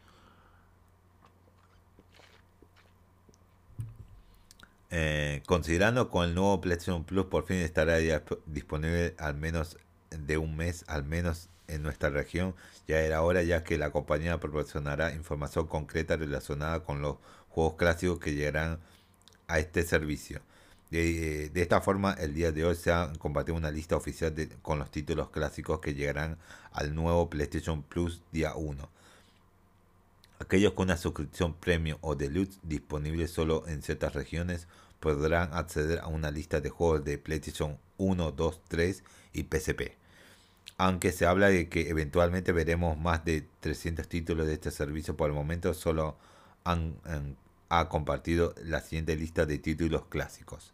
Eh, 4.91 5.43
considerando 5.47 6.09
con 6.09 6.27
el 6.27 6.35
nuevo 6.35 6.61
PlayStation 6.63 7.05
Plus 7.05 7.27
por 7.27 7.47
fin 7.47 7.59
estará 7.59 7.99
disponible 8.47 9.15
al 9.19 9.35
menos 9.35 9.77
de 10.11 10.39
un 10.39 10.57
mes, 10.57 10.85
al 10.89 11.05
menos 11.05 11.51
en 11.69 11.83
nuestra 11.83 12.11
región. 12.11 12.55
Ya 12.89 13.01
era 13.01 13.23
hora 13.23 13.43
ya 13.43 13.63
que 13.63 13.79
la 13.79 13.91
compañía 13.91 14.41
proporcionará 14.41 15.13
información 15.15 15.67
concreta 15.67 16.17
relacionada 16.17 16.81
con 16.83 17.01
los 17.03 17.17
juegos 17.51 17.75
clásicos 17.75 18.19
que 18.19 18.35
llegarán 18.35 18.81
a 19.47 19.59
este 19.59 19.85
servicio. 19.85 20.41
De, 20.91 21.51
esta 21.55 21.83
forma, 21.83 22.15
el 22.15 22.35
día 22.35 22.51
de 22.51 22.65
hoy 22.65 22.75
se 22.75 22.91
ha 22.91 23.13
compartido 23.19 23.57
una 23.57 23.71
lista 23.71 23.97
oficial 23.97 24.35
de, 24.35 24.49
con 24.63 24.79
los 24.79 24.91
títulos 24.91 25.29
clásicos 25.31 25.81
que 25.81 25.95
llegarán 25.95 26.39
al 26.73 26.95
nuevo 26.95 27.29
PlayStation 27.29 27.83
Plus 27.83 28.23
día 28.33 28.55
1. 28.55 28.89
Aquellos 30.41 30.73
con 30.73 30.85
una 30.85 30.97
suscripción 30.97 31.55
premium 31.55 31.99
o 32.01 32.15
deluxe 32.15 32.59
disponible 32.63 33.29
solo 33.29 33.67
en 33.67 33.83
ciertas 33.83 34.15
regiones 34.15 34.67
podrán 35.01 35.53
acceder 35.53 35.99
a 35.99 36.07
una 36.07 36.31
lista 36.31 36.61
de 36.61 36.71
juegos 36.71 37.05
de 37.05 37.19
PlayStation 37.19 37.79
1, 37.99 38.33
2, 38.33 38.61
3 38.69 39.03
y 39.35 39.43
PSP 39.43 39.98
aunque 40.79 41.11
se 41.11 41.27
habla 41.27 41.49
de 41.49 41.69
que 41.69 41.91
eventualmente 41.91 42.53
veremos 42.53 42.97
más 42.97 43.25
de 43.25 43.45
300 43.61 44.09
títulos 44.09 44.47
de 44.47 44.55
este 44.55 44.71
servicio, 44.71 45.17
por 45.17 45.29
el 45.29 45.35
momento 45.35 45.75
solo 45.75 46.17
han, 46.65 46.97
ha 47.69 47.89
compartido 47.89 48.55
la 48.63 48.81
siguiente 48.81 49.17
lista 49.17 49.45
de 49.45 49.59
títulos 49.59 50.07
clásicos. 50.07 50.73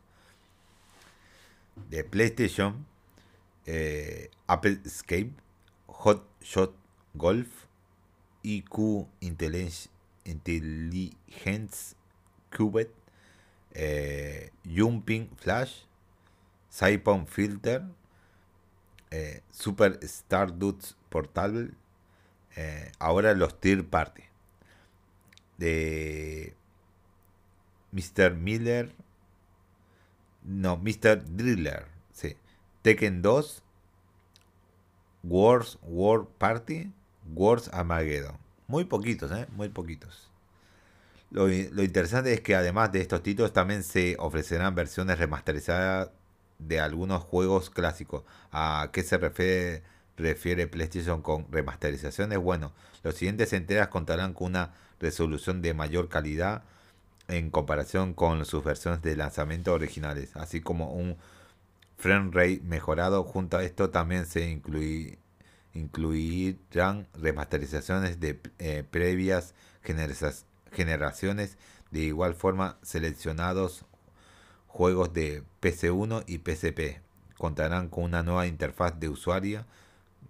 De 1.88 2.04
PlayStation, 2.04 2.86
eh, 3.64 4.30
Apple 4.46 4.78
Escape, 4.84 5.32
Hot 5.86 6.28
Shot 6.42 6.74
Golf, 7.14 7.48
IQ 8.42 9.06
Intelligence, 9.20 9.88
Intelligence 10.24 11.96
eh, 13.72 14.50
Jumping 14.64 15.30
Flash, 15.38 15.84
Siphon 16.68 17.26
Filter, 17.26 17.82
eh, 19.14 19.42
Super 19.52 20.00
Stardust 20.02 20.94
Portable, 21.08 21.70
eh, 22.56 22.90
ahora 22.98 23.32
los 23.34 23.60
Tier 23.60 23.86
Party. 23.86 24.22
De 25.56 26.54
Mr. 27.92 28.34
Miller, 28.34 28.92
No, 30.42 30.76
Mr. 30.76 31.24
Driller. 31.24 31.86
Sí. 32.12 32.36
Tekken 32.82 33.22
2. 33.22 33.62
Wars 35.22 35.78
War 35.82 36.26
Party. 36.38 36.92
Wars 37.34 37.70
Armageddon. 37.72 38.36
Muy 38.66 38.84
poquitos, 38.84 39.30
¿eh? 39.30 39.46
Muy 39.52 39.68
poquitos. 39.68 40.28
Lo, 41.30 41.46
lo, 41.46 41.82
interesante 41.82 42.32
es 42.32 42.40
que 42.40 42.56
además 42.56 42.90
de 42.90 43.00
estos 43.00 43.22
títulos 43.22 43.52
también 43.52 43.84
se 43.84 44.16
ofrecerán 44.18 44.74
versiones 44.74 45.18
remasterizadas 45.18 46.10
de 46.66 46.80
algunos 46.80 47.22
juegos 47.22 47.70
clásicos. 47.70 48.22
¿A 48.52 48.90
qué 48.92 49.02
se 49.02 49.18
refiere, 49.18 49.82
refiere 50.16 50.66
PlayStation 50.66 51.22
con 51.22 51.46
remasterizaciones? 51.50 52.38
Bueno, 52.38 52.72
los 53.02 53.14
siguientes 53.16 53.52
entregas 53.52 53.88
contarán 53.88 54.34
con 54.34 54.48
una 54.48 54.74
resolución 55.00 55.62
de 55.62 55.74
mayor 55.74 56.08
calidad 56.08 56.62
en 57.28 57.50
comparación 57.50 58.14
con 58.14 58.44
sus 58.44 58.64
versiones 58.64 59.02
de 59.02 59.16
lanzamiento 59.16 59.72
originales, 59.72 60.36
así 60.36 60.60
como 60.60 60.92
un 60.92 61.16
frame 61.96 62.30
rate 62.32 62.60
mejorado. 62.64 63.24
Junto 63.24 63.56
a 63.56 63.64
esto 63.64 63.90
también 63.90 64.26
se 64.26 64.60
incluirán 65.72 67.06
remasterizaciones 67.14 68.20
de 68.20 68.40
eh, 68.58 68.84
previas 68.90 69.54
generaciones. 70.72 71.56
De 71.90 72.00
igual 72.00 72.34
forma, 72.34 72.78
seleccionados 72.82 73.84
juegos 74.74 75.12
de 75.12 75.44
PC1 75.62 76.24
y 76.26 76.38
PCP 76.38 77.00
contarán 77.38 77.88
con 77.88 78.02
una 78.02 78.24
nueva 78.24 78.48
interfaz 78.48 78.98
de 78.98 79.08
usuario 79.08 79.64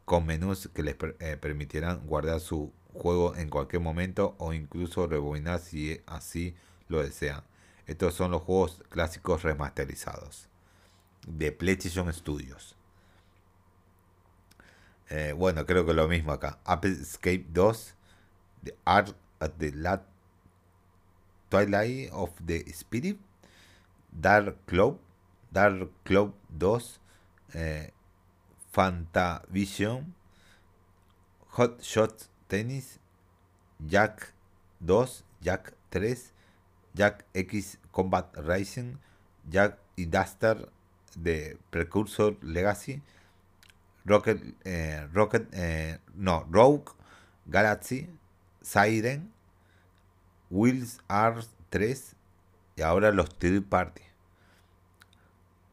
con 0.05 0.27
menús 0.27 0.69
que 0.75 0.83
les 0.83 0.97
eh, 1.21 1.39
permitirán 1.41 2.07
guardar 2.07 2.41
su 2.41 2.71
juego 2.93 3.35
en 3.37 3.49
cualquier 3.49 3.81
momento 3.81 4.35
o 4.37 4.53
incluso 4.53 5.07
rebobinar 5.07 5.61
si 5.61 5.99
así 6.05 6.55
lo 6.89 7.03
desean. 7.03 7.43
Estos 7.87 8.13
son 8.13 8.33
los 8.33 8.43
juegos 8.43 8.83
clásicos 8.91 9.43
remasterizados 9.43 10.47
de 11.27 11.51
PlayStation 11.51 12.13
Studios. 12.13 12.77
Eh, 15.09 15.33
bueno, 15.35 15.65
creo 15.65 15.87
que 15.87 15.95
lo 15.95 16.07
mismo 16.07 16.33
acá. 16.33 16.59
Apple 16.67 16.93
Escape 16.93 17.47
2, 17.49 17.95
The 18.65 18.77
Art 18.85 19.17
at 19.41 19.53
the 19.59 19.73
Twilight 21.49 22.11
of 22.13 22.31
the 22.45 22.63
Spirit, 22.69 23.19
Dark 24.15 24.57
Club, 24.67 24.99
Dark 25.53 25.91
Club 26.05 26.33
2, 26.59 27.01
eh, 27.55 27.91
Fantavision, 28.73 30.05
Hot 31.57 31.83
Shot 31.83 32.29
Tennis, 32.49 32.99
Jack 33.87 34.33
2, 34.81 35.25
Jack 35.43 35.75
3, 35.91 36.33
Jack 36.95 37.25
X 37.35 37.79
Combat 37.93 38.31
Racing, 38.37 38.97
Jack 39.51 39.79
y 39.97 40.07
Duster 40.07 40.69
de 41.17 41.57
Precursor 41.71 42.37
Legacy, 42.43 43.03
Rocket, 44.05 44.41
eh, 44.65 45.07
eh, 45.53 45.99
no, 46.17 46.47
Rogue, 46.51 46.91
Galaxy, 47.47 48.09
Siren, 48.61 49.31
Wheels 50.51 50.99
R3 51.09 52.14
y 52.77 52.83
ahora 52.83 53.13
los 53.13 53.29
Third 53.39 53.65
Party. 53.65 54.03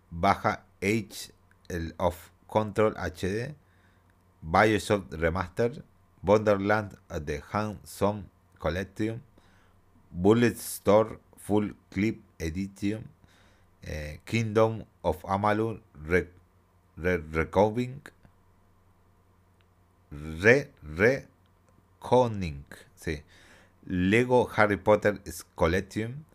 Baja 0.09 0.65
Age 0.81 1.31
of 1.97 2.31
Control 2.47 2.93
HD, 2.95 3.55
Bioshock 4.41 5.09
Remaster, 5.11 5.83
Wonderland 6.21 6.97
The 7.07 7.41
Handsome 7.51 8.25
Collection, 8.59 9.21
Bullet 10.11 10.57
Store 10.57 11.19
Full 11.37 11.75
Clip 11.89 12.21
Edition, 12.39 13.07
eh, 13.83 14.19
Kingdom 14.25 14.85
of 15.01 15.23
Amalur 15.23 15.81
Re, 16.05 16.27
Re 16.97 17.17
Recoving, 17.31 18.01
Re 20.11 20.71
Reconing, 20.83 22.65
sí. 22.95 23.23
Lego 23.87 24.47
Harry 24.55 24.77
Potter 24.77 25.19
Collection. 25.55 26.25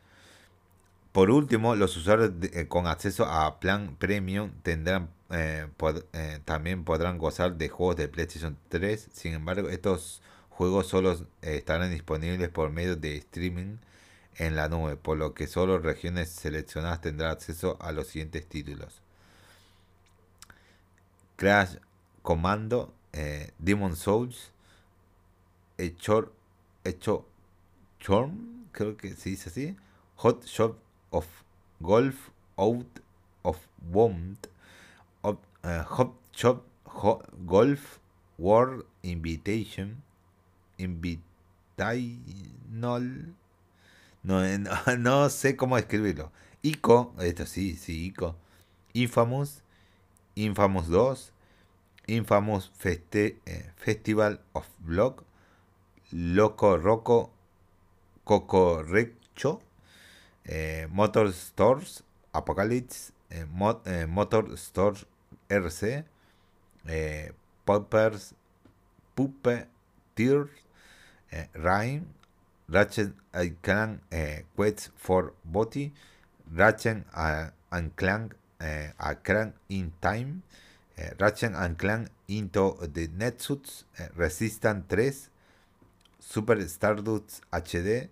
Por 1.17 1.31
último, 1.31 1.75
los 1.77 1.97
usuarios 1.97 2.33
eh, 2.43 2.69
con 2.69 2.87
acceso 2.87 3.25
a 3.25 3.59
Plan 3.59 3.97
Premium 3.99 4.51
tendrán 4.63 5.09
eh, 5.31 5.67
eh, 6.13 6.41
también 6.45 6.85
podrán 6.85 7.17
gozar 7.17 7.57
de 7.57 7.71
juegos 7.71 7.97
de 7.97 8.09
PlayStation 8.09 8.59
3. 8.69 9.09
Sin 9.15 9.33
embargo, 9.33 9.71
estos 9.71 10.21
juegos 10.51 10.89
solo 10.89 11.17
estarán 11.41 11.91
disponibles 11.91 12.51
por 12.51 12.69
medio 12.69 12.97
de 12.97 13.17
streaming 13.17 13.79
en 14.37 14.57
la 14.57 14.69
nube, 14.69 14.97
por 14.97 15.17
lo 15.17 15.33
que 15.33 15.47
solo 15.47 15.79
regiones 15.79 16.29
seleccionadas 16.29 17.01
tendrán 17.01 17.31
acceso 17.31 17.79
a 17.81 17.93
los 17.93 18.09
siguientes 18.09 18.47
títulos. 18.47 19.01
Crash 21.37 21.77
Commando, 22.21 22.93
Demon 23.59 23.97
Souls, 23.97 24.53
creo 25.79 26.31
que 28.99 29.15
se 29.15 29.31
dice 29.31 29.49
así, 29.49 29.77
Hot 30.17 30.45
Shop 30.45 30.77
of 31.17 31.27
Golf 31.83 32.31
Out 32.59 33.01
of 33.45 33.57
Womb, 33.91 34.37
uh, 35.67 35.75
Hot 35.83 36.13
Shop 36.33 36.65
Golf 37.47 37.99
World 38.39 38.85
Invitation, 39.03 40.03
Invitational, 40.79 43.35
no, 44.23 44.59
no, 44.59 44.71
no, 44.99 45.31
sé 45.31 45.57
cómo 45.57 45.79
escribirlo. 45.79 46.31
Ico, 46.63 47.15
esto 47.21 47.47
sí, 47.47 47.77
sí, 47.77 48.07
Ico. 48.07 48.37
Infamous, 48.93 49.63
Infamous 50.35 50.89
2, 50.89 51.33
Infamous 52.09 52.71
Feste, 52.75 53.41
eh, 53.47 53.71
Festival 53.77 54.41
of 54.53 54.67
Block, 54.81 55.25
Loco 56.13 56.77
Roco, 56.77 57.31
Cocorrecho, 58.25 59.61
eh, 60.47 60.87
Motor 60.91 61.33
Stores, 61.33 62.05
Apocalypse, 62.33 63.13
eh, 63.31 63.45
eh, 63.87 64.07
Motor 64.07 64.57
Stores 64.57 65.07
RC, 65.49 66.05
Poppers, 67.65 68.35
Puppe, 69.15 69.67
Tears, 70.15 70.51
eh, 71.31 71.49
Rhyme, 71.55 72.07
Ratchet 72.69 73.13
Clank 73.63 74.01
Quest 74.55 74.91
for 74.97 75.35
Body, 75.45 75.93
Ratchet 76.53 77.05
and 77.15 77.97
Clank 77.97 78.35
A 78.61 78.93
in 79.69 79.93
Time, 80.01 80.43
Ratchet 81.19 81.53
and 81.55 81.79
Clank 81.79 82.09
Into 82.29 82.77
the 82.93 83.07
Netsuits, 83.09 83.85
Resistance 84.17 84.85
3, 84.89 85.13
Super 86.19 86.61
Stardust 86.67 87.43
HD, 87.53 88.09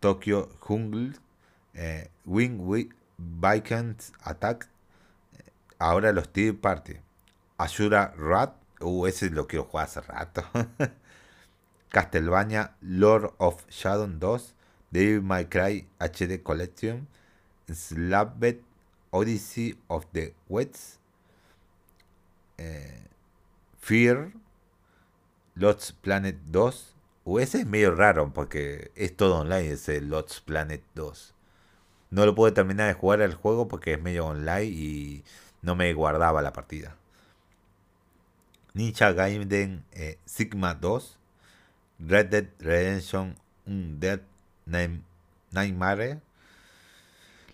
Tokyo 0.00 0.48
Jungle, 0.66 1.12
eh, 1.80 2.10
Wing 2.26 2.60
Vikings 3.16 4.12
Attack, 4.24 4.68
ahora 5.78 6.12
los 6.12 6.28
Tea 6.28 6.52
Party, 6.52 6.96
Ashura 7.56 8.12
Rat, 8.16 8.54
uh, 8.80 9.06
ese 9.06 9.26
es 9.26 9.32
lo 9.32 9.46
quiero 9.46 9.64
jugar 9.64 9.86
hace 9.86 10.00
rato. 10.02 10.42
Castlevania 11.90 12.76
Lord 12.82 13.32
of 13.38 13.64
Shadow 13.68 14.06
2, 14.06 14.54
Devil 14.90 15.22
May 15.22 15.46
Cry 15.46 15.86
HD 15.98 16.42
Collection, 16.42 17.08
Slabbed 17.72 18.60
Odyssey 19.10 19.76
of 19.88 20.06
the 20.12 20.34
Wets, 20.48 20.98
eh, 22.58 23.06
Fear, 23.80 24.32
Lost 25.56 25.92
Planet 26.02 26.36
2. 26.52 26.94
O 27.24 27.38
ese 27.38 27.60
es 27.60 27.66
medio 27.66 27.94
raro 27.94 28.32
porque 28.32 28.92
es 28.94 29.16
todo 29.16 29.40
online 29.40 29.72
ese 29.72 30.00
Lost 30.00 30.44
Planet 30.44 30.82
2. 30.94 31.34
No 32.10 32.26
lo 32.26 32.34
pude 32.34 32.52
terminar 32.52 32.88
de 32.88 32.94
jugar 32.94 33.20
el 33.20 33.34
juego 33.34 33.68
porque 33.68 33.94
es 33.94 34.02
medio 34.02 34.26
online 34.26 34.64
y 34.64 35.24
no 35.62 35.76
me 35.76 35.92
guardaba 35.94 36.42
la 36.42 36.52
partida. 36.52 36.96
Ninja 38.74 39.12
Gaiden 39.12 39.84
eh, 39.92 40.18
Sigma 40.24 40.74
2, 40.74 41.18
Red 42.00 42.26
Dead 42.26 42.46
Redemption 42.58 43.36
Dead 43.66 44.20
Nightmare. 45.50 46.20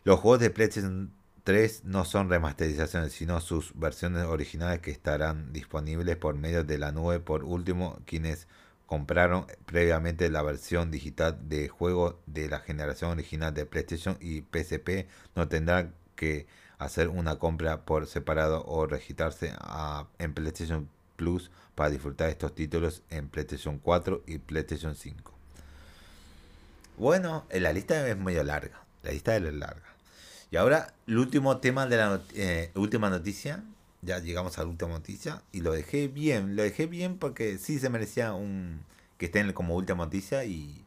Los 0.05 0.21
juegos 0.21 0.41
de 0.41 0.51
PlayStation 0.51 1.11
3 1.45 1.85
no 1.85 2.05
son 2.05 2.29
remasterizaciones, 2.29 3.13
sino 3.13 3.41
sus 3.41 3.73
versiones 3.79 4.25
originales 4.25 4.81
que 4.81 4.91
estarán 4.91 5.53
disponibles 5.53 6.17
por 6.17 6.35
medio 6.35 6.65
de 6.65 6.79
la 6.79 6.93
nube. 6.93 7.21
Por 7.21 7.45
último, 7.45 7.99
quienes 8.07 8.47
compraron 8.87 9.47
previamente 9.67 10.31
la 10.31 10.43
versión 10.43 10.91
digital 10.91 11.49
de 11.49 11.69
juego 11.69 12.21
de 12.27 12.49
la 12.49 12.61
generación 12.61 13.11
original 13.11 13.53
de 13.53 13.67
PlayStation 13.67 14.17
y 14.21 14.43
PSP 14.43 15.09
no 15.35 15.49
tendrán 15.49 15.95
que 16.15 16.47
hacer 16.79 17.09
una 17.09 17.39
compra 17.39 17.85
por 17.85 18.07
separado 18.07 18.65
o 18.67 18.87
registrarse 18.87 19.53
a, 19.59 20.07
en 20.19 20.35
PlayStation 20.35 20.89
Plus 21.17 21.51
para 21.75 21.91
disfrutar 21.91 22.29
estos 22.29 22.55
títulos 22.55 23.03
en 23.11 23.29
PlayStation 23.29 23.79
4 23.79 24.23
y 24.27 24.39
PlayStation 24.39 24.95
5. 24.95 25.33
Bueno, 26.99 27.45
la 27.51 27.73
lista 27.73 28.07
es 28.09 28.17
medio 28.17 28.43
larga. 28.45 28.83
La 29.03 29.13
lista 29.13 29.37
es 29.37 29.43
larga. 29.43 29.83
Y 30.51 30.57
ahora, 30.57 30.95
el 31.07 31.19
último 31.19 31.59
tema 31.59 31.87
de 31.87 31.97
la 31.97 32.21
eh, 32.35 32.71
última 32.75 33.11
noticia. 33.11 33.63
Ya 34.07 34.21
llegamos 34.21 34.57
a 34.57 34.63
la 34.63 34.69
última 34.69 34.93
noticia. 34.93 35.43
Y 35.53 35.61
lo 35.61 35.73
dejé 35.73 36.09
bien. 36.09 36.57
Lo 36.57 36.63
dejé 36.63 36.87
bien 36.87 37.19
porque 37.19 37.59
sí 37.59 37.79
se 37.79 37.91
merecía 37.91 38.33
un 38.33 38.81
que 39.19 39.27
esté 39.27 39.53
como 39.53 39.75
última 39.75 40.05
noticia. 40.05 40.45
Y, 40.45 40.85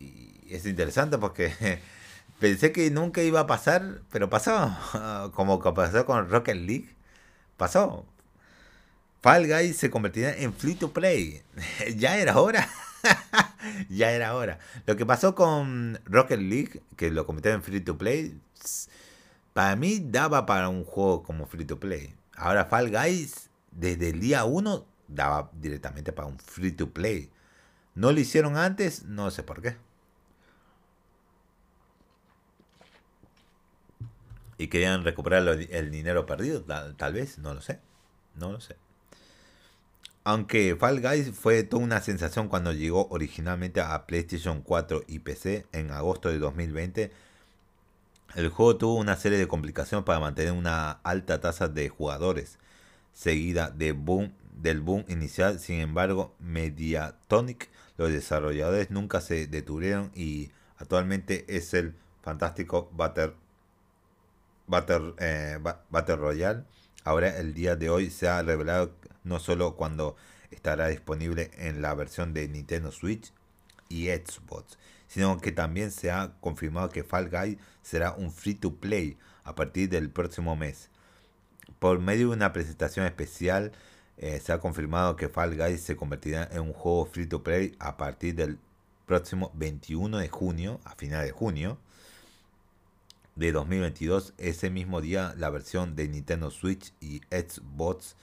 y 0.00 0.42
es 0.50 0.66
interesante 0.66 1.16
porque 1.18 1.52
pensé 2.40 2.72
que 2.72 2.90
nunca 2.90 3.22
iba 3.22 3.40
a 3.40 3.46
pasar. 3.46 4.02
Pero 4.10 4.28
pasó. 4.28 4.76
Como 5.34 5.60
que 5.60 5.72
pasó 5.72 6.04
con 6.04 6.28
Rocket 6.28 6.56
League. 6.56 6.88
Pasó. 7.56 8.04
Fall 9.22 9.46
Guys 9.46 9.76
se 9.76 9.90
convertirá 9.90 10.34
en 10.36 10.52
free 10.52 10.74
to 10.74 10.92
play. 10.92 11.42
ya 11.96 12.18
era 12.18 12.38
hora. 12.40 12.68
ya 13.88 14.10
era 14.10 14.34
hora. 14.34 14.58
Lo 14.86 14.96
que 14.96 15.06
pasó 15.06 15.34
con 15.34 16.00
Rocket 16.04 16.40
League, 16.40 16.82
que 16.96 17.10
lo 17.10 17.26
convirtieron 17.26 17.60
en 17.60 17.64
free 17.64 17.80
to 17.80 17.96
play, 17.96 18.40
para 19.58 19.74
mí 19.74 19.98
daba 19.98 20.46
para 20.46 20.68
un 20.68 20.84
juego 20.84 21.24
como 21.24 21.44
free 21.44 21.64
to 21.64 21.80
play. 21.80 22.14
Ahora 22.36 22.66
Fall 22.66 22.92
Guys, 22.92 23.50
desde 23.72 24.10
el 24.10 24.20
día 24.20 24.44
1, 24.44 24.86
daba 25.08 25.50
directamente 25.52 26.12
para 26.12 26.28
un 26.28 26.38
free 26.38 26.70
to 26.70 26.92
play. 26.92 27.28
No 27.96 28.12
lo 28.12 28.20
hicieron 28.20 28.56
antes, 28.56 29.02
no 29.06 29.32
sé 29.32 29.42
por 29.42 29.60
qué. 29.60 29.76
Y 34.58 34.68
querían 34.68 35.02
recuperar 35.02 35.42
el 35.48 35.90
dinero 35.90 36.24
perdido, 36.24 36.62
tal 36.96 37.12
vez, 37.12 37.38
no 37.38 37.52
lo 37.52 37.60
sé. 37.60 37.80
No 38.36 38.52
lo 38.52 38.60
sé. 38.60 38.76
Aunque 40.22 40.76
Fall 40.76 41.00
Guys 41.00 41.32
fue 41.36 41.64
toda 41.64 41.82
una 41.82 42.00
sensación 42.00 42.46
cuando 42.46 42.72
llegó 42.72 43.08
originalmente 43.10 43.80
a 43.80 44.06
PlayStation 44.06 44.62
4 44.62 45.02
y 45.08 45.18
PC 45.18 45.66
en 45.72 45.90
agosto 45.90 46.28
de 46.28 46.38
2020, 46.38 47.10
el 48.38 48.50
juego 48.50 48.76
tuvo 48.76 48.94
una 48.94 49.16
serie 49.16 49.36
de 49.36 49.48
complicaciones 49.48 50.04
para 50.04 50.20
mantener 50.20 50.52
una 50.52 50.92
alta 51.02 51.40
tasa 51.40 51.66
de 51.66 51.88
jugadores, 51.88 52.60
seguida 53.12 53.68
del 53.70 53.94
boom 53.94 55.04
inicial. 55.08 55.58
Sin 55.58 55.80
embargo, 55.80 56.36
Mediatonic, 56.38 57.68
los 57.96 58.12
desarrolladores 58.12 58.92
nunca 58.92 59.20
se 59.20 59.48
detuvieron 59.48 60.12
y 60.14 60.52
actualmente 60.76 61.46
es 61.48 61.74
el 61.74 61.96
fantástico 62.22 62.92
eh, 65.18 65.58
Battle 65.90 66.16
Royale. 66.16 66.62
Ahora, 67.02 67.36
el 67.38 67.54
día 67.54 67.74
de 67.74 67.90
hoy 67.90 68.08
se 68.08 68.28
ha 68.28 68.40
revelado 68.40 68.92
no 69.24 69.40
solo 69.40 69.74
cuando 69.74 70.14
estará 70.52 70.86
disponible 70.86 71.50
en 71.56 71.82
la 71.82 71.92
versión 71.94 72.34
de 72.34 72.46
Nintendo 72.46 72.92
Switch 72.92 73.32
y 73.88 74.06
Xbox, 74.10 74.78
sino 75.08 75.38
que 75.40 75.52
también 75.52 75.90
se 75.90 76.10
ha 76.10 76.34
confirmado 76.40 76.90
que 76.90 77.02
Fall 77.02 77.30
Guys 77.30 77.58
será 77.82 78.12
un 78.12 78.30
free 78.30 78.54
to 78.54 78.76
play 78.76 79.18
a 79.44 79.54
partir 79.54 79.88
del 79.88 80.10
próximo 80.10 80.54
mes. 80.54 80.90
Por 81.78 81.98
medio 81.98 82.28
de 82.28 82.36
una 82.36 82.52
presentación 82.52 83.06
especial, 83.06 83.72
eh, 84.18 84.40
se 84.44 84.52
ha 84.52 84.60
confirmado 84.60 85.16
que 85.16 85.28
Fall 85.28 85.56
Guys 85.56 85.80
se 85.80 85.96
convertirá 85.96 86.48
en 86.52 86.60
un 86.60 86.72
juego 86.72 87.06
free 87.06 87.26
to 87.26 87.42
play 87.42 87.74
a 87.78 87.96
partir 87.96 88.34
del 88.34 88.58
próximo 89.06 89.50
21 89.54 90.18
de 90.18 90.28
junio, 90.28 90.80
a 90.84 90.94
final 90.94 91.24
de 91.24 91.32
junio 91.32 91.78
de 93.36 93.52
2022. 93.52 94.34
Ese 94.36 94.68
mismo 94.68 95.00
día, 95.00 95.34
la 95.38 95.50
versión 95.50 95.96
de 95.96 96.08
Nintendo 96.08 96.50
Switch 96.50 96.92
y 97.00 97.22
Xbox 97.30 98.16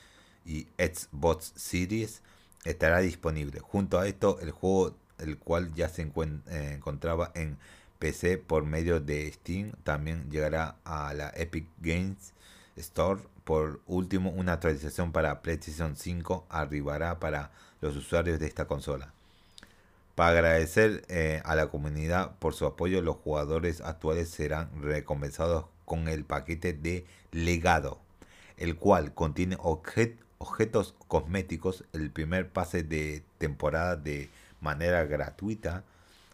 y 0.46 0.68
Xbox 0.78 1.54
Series 1.56 2.22
estará 2.66 3.00
disponible. 3.00 3.60
Junto 3.62 4.00
a 4.00 4.08
esto, 4.08 4.40
el 4.42 4.52
juego, 4.52 4.96
el 5.20 5.38
cual 5.38 5.74
ya 5.74 5.90
se 5.90 6.04
eh, 6.04 6.72
encontraba 6.74 7.32
en 7.36 7.58
PC 8.00 8.38
por 8.38 8.66
medio 8.66 9.00
de 9.00 9.32
Steam, 9.32 9.72
también 9.84 10.30
llegará 10.30 10.76
a 10.84 11.14
la 11.14 11.32
Epic 11.36 11.68
Games 11.80 12.34
Store. 12.76 13.22
Por 13.44 13.82
último, 13.86 14.32
una 14.32 14.54
actualización 14.54 15.12
para 15.12 15.42
PlayStation 15.42 15.96
5 15.96 16.48
arribará 16.50 17.20
para 17.20 17.52
los 17.82 17.96
usuarios 17.96 18.40
de 18.40 18.48
esta 18.48 18.66
consola. 18.66 19.14
Para 20.16 20.30
agradecer 20.30 21.04
eh, 21.10 21.42
a 21.46 21.56
la 21.56 21.68
comunidad 21.68 22.36
por 22.40 22.54
su 22.54 22.66
apoyo, 22.66 23.02
los 23.02 23.18
jugadores 23.18 23.82
actuales 23.82 24.30
serán 24.30 24.70
recompensados 24.82 25.66
con 25.84 26.08
el 26.08 26.24
paquete 26.26 26.74
de 26.74 27.06
legado, 27.32 28.00
el 28.58 28.78
cual 28.78 29.14
contiene 29.14 29.58
objetos 29.60 30.26
objetos 30.38 30.96
cosméticos 31.08 31.86
el 31.94 32.12
primer 32.12 32.50
pase 32.50 32.84
de 32.84 33.24
temporada 33.38 33.96
de 33.96 34.30
manera 34.66 35.06
gratuita. 35.06 35.84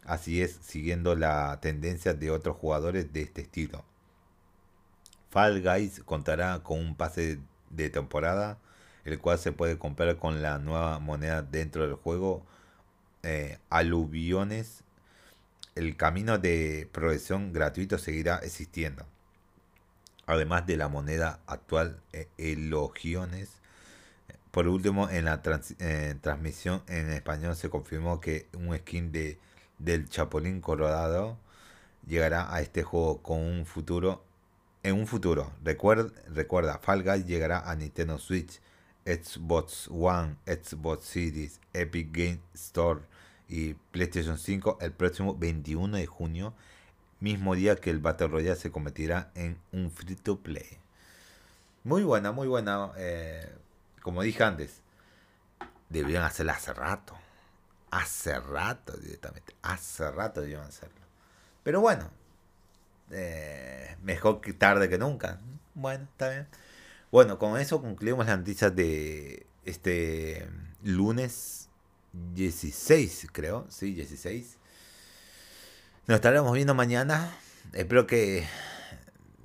Así 0.05 0.41
es, 0.41 0.57
siguiendo 0.61 1.15
la 1.15 1.59
tendencia 1.61 2.13
de 2.15 2.31
otros 2.31 2.57
jugadores 2.57 3.13
de 3.13 3.21
este 3.21 3.41
estilo. 3.41 3.85
Fall 5.29 5.61
Guys 5.61 6.01
contará 6.03 6.59
con 6.63 6.79
un 6.79 6.95
pase 6.95 7.39
de 7.69 7.89
temporada, 7.89 8.57
el 9.05 9.19
cual 9.19 9.37
se 9.37 9.51
puede 9.51 9.77
comprar 9.77 10.17
con 10.17 10.41
la 10.41 10.57
nueva 10.57 10.99
moneda 10.99 11.41
dentro 11.43 11.83
del 11.83 11.95
juego. 11.95 12.43
Eh, 13.23 13.59
aluviones. 13.69 14.83
El 15.75 15.95
camino 15.95 16.37
de 16.37 16.89
progresión 16.91 17.53
gratuito 17.53 17.97
seguirá 17.97 18.37
existiendo. 18.37 19.05
Además 20.25 20.65
de 20.65 20.77
la 20.77 20.87
moneda 20.87 21.39
actual, 21.47 22.01
eh, 22.13 22.27
elogiones 22.37 23.60
por 24.51 24.67
último, 24.67 25.09
en 25.09 25.25
la 25.25 25.41
transmisión 25.41 26.83
en 26.87 27.09
español 27.11 27.55
se 27.55 27.69
confirmó 27.69 28.19
que 28.19 28.47
un 28.53 28.75
skin 28.77 29.11
de, 29.11 29.39
del 29.79 30.09
Chapulín 30.09 30.61
Colorado 30.61 31.37
llegará 32.07 32.53
a 32.53 32.61
este 32.61 32.83
juego 32.83 33.21
con 33.21 33.39
un 33.39 33.65
futuro 33.65 34.23
en 34.83 34.95
un 34.95 35.07
futuro. 35.07 35.51
Recuerda, 35.63 36.11
recuerda, 36.33 36.79
Fall 36.79 37.03
llegará 37.25 37.69
a 37.69 37.75
Nintendo 37.75 38.17
Switch, 38.17 38.59
Xbox 39.05 39.87
One, 39.89 40.35
Xbox 40.45 41.05
Series, 41.05 41.59
Epic 41.73 42.09
Game 42.11 42.39
Store 42.53 43.01
y 43.47 43.73
PlayStation 43.91 44.37
5 44.37 44.79
el 44.81 44.91
próximo 44.91 45.35
21 45.35 45.97
de 45.97 46.05
junio, 46.07 46.53
mismo 47.19 47.55
día 47.55 47.75
que 47.75 47.89
el 47.89 47.99
Battle 47.99 48.27
Royale 48.27 48.55
se 48.55 48.71
convertirá 48.71 49.31
en 49.35 49.57
un 49.71 49.91
free 49.91 50.15
to 50.15 50.39
play. 50.39 50.79
Muy 51.83 52.03
buena, 52.03 52.31
muy 52.31 52.47
buena. 52.47 52.91
Eh, 52.97 53.49
como 54.01 54.21
dije 54.23 54.43
antes, 54.43 54.81
deberían 55.89 56.23
hacerlo 56.23 56.53
hace 56.53 56.73
rato. 56.73 57.17
Hace 57.91 58.39
rato 58.39 58.95
directamente. 58.97 59.55
Hace 59.61 60.09
rato 60.11 60.41
deberían 60.41 60.65
hacerlo. 60.65 61.01
Pero 61.63 61.81
bueno, 61.81 62.09
eh, 63.11 63.97
mejor 64.01 64.41
que 64.41 64.53
tarde 64.53 64.89
que 64.89 64.97
nunca. 64.97 65.39
Bueno, 65.73 66.05
está 66.05 66.29
bien. 66.29 66.47
Bueno, 67.11 67.37
con 67.37 67.59
eso 67.59 67.81
concluimos 67.81 68.25
las 68.25 68.37
noticias 68.37 68.73
de 68.75 69.45
este 69.65 70.47
lunes 70.83 71.69
16, 72.33 73.27
creo. 73.31 73.67
Sí, 73.69 73.93
16. 73.93 74.57
Nos 76.07 76.15
estaremos 76.15 76.53
viendo 76.53 76.73
mañana. 76.73 77.35
Espero 77.73 78.07
que 78.07 78.47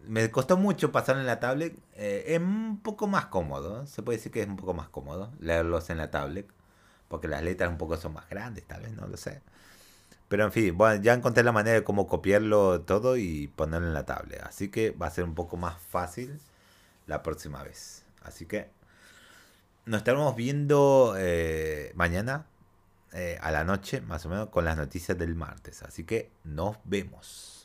me 0.07 0.31
costó 0.31 0.57
mucho 0.57 0.92
pasar 0.92 1.16
en 1.16 1.27
la 1.27 1.40
tablet. 1.40 1.77
Eh, 1.95 2.25
es 2.29 2.40
un 2.40 2.81
poco 2.83 3.07
más 3.07 3.27
cómodo. 3.27 3.87
Se 3.87 4.03
puede 4.03 4.19
decir 4.19 4.33
que 4.33 4.42
es 4.42 4.49
un 4.49 4.57
poco 4.57 4.75
más 4.75 4.88
cómodo 4.88 5.33
leerlos 5.40 5.90
en 5.90 5.99
la 5.99 6.11
tablet. 6.11 6.49
Porque 7.09 7.29
las 7.29 7.42
letras 7.42 7.71
un 7.71 7.79
poco 7.79 7.97
son 7.97 8.14
más 8.14 8.29
grandes, 8.29 8.64
tal 8.64 8.83
vez, 8.83 8.92
no 8.92 9.07
lo 9.07 9.16
sé. 9.16 9.40
Pero 10.29 10.45
en 10.45 10.53
fin, 10.53 10.77
bueno, 10.77 11.01
ya 11.03 11.14
encontré 11.14 11.45
la 11.45 11.53
manera 11.53 11.77
de 11.77 11.85
cómo 11.85 12.09
copiarlo 12.09 12.81
todo 12.81 13.16
y 13.16 13.49
ponerlo 13.49 13.87
en 13.88 13.95
la 13.95 14.05
tablet. 14.07 14.42
Así 14.42 14.69
que 14.71 14.90
va 14.90 15.07
a 15.07 15.11
ser 15.11 15.25
un 15.25 15.35
poco 15.35 15.57
más 15.57 15.81
fácil 15.81 16.40
la 17.07 17.23
próxima 17.23 17.62
vez. 17.62 18.05
Así 18.23 18.47
que 18.47 18.71
nos 19.85 19.99
estaremos 19.99 20.35
viendo 20.35 21.14
eh, 21.16 21.92
mañana 21.95 22.47
eh, 23.12 23.38
a 23.40 23.53
la 23.53 23.62
noche, 23.64 24.01
más 24.01 24.27
o 24.27 24.29
menos, 24.29 24.49
con 24.49 24.64
las 24.64 24.77
noticias 24.77 25.16
del 25.16 25.37
martes. 25.37 25.83
Así 25.85 26.05
que 26.05 26.31
nos 26.42 26.77
vemos. 26.85 27.56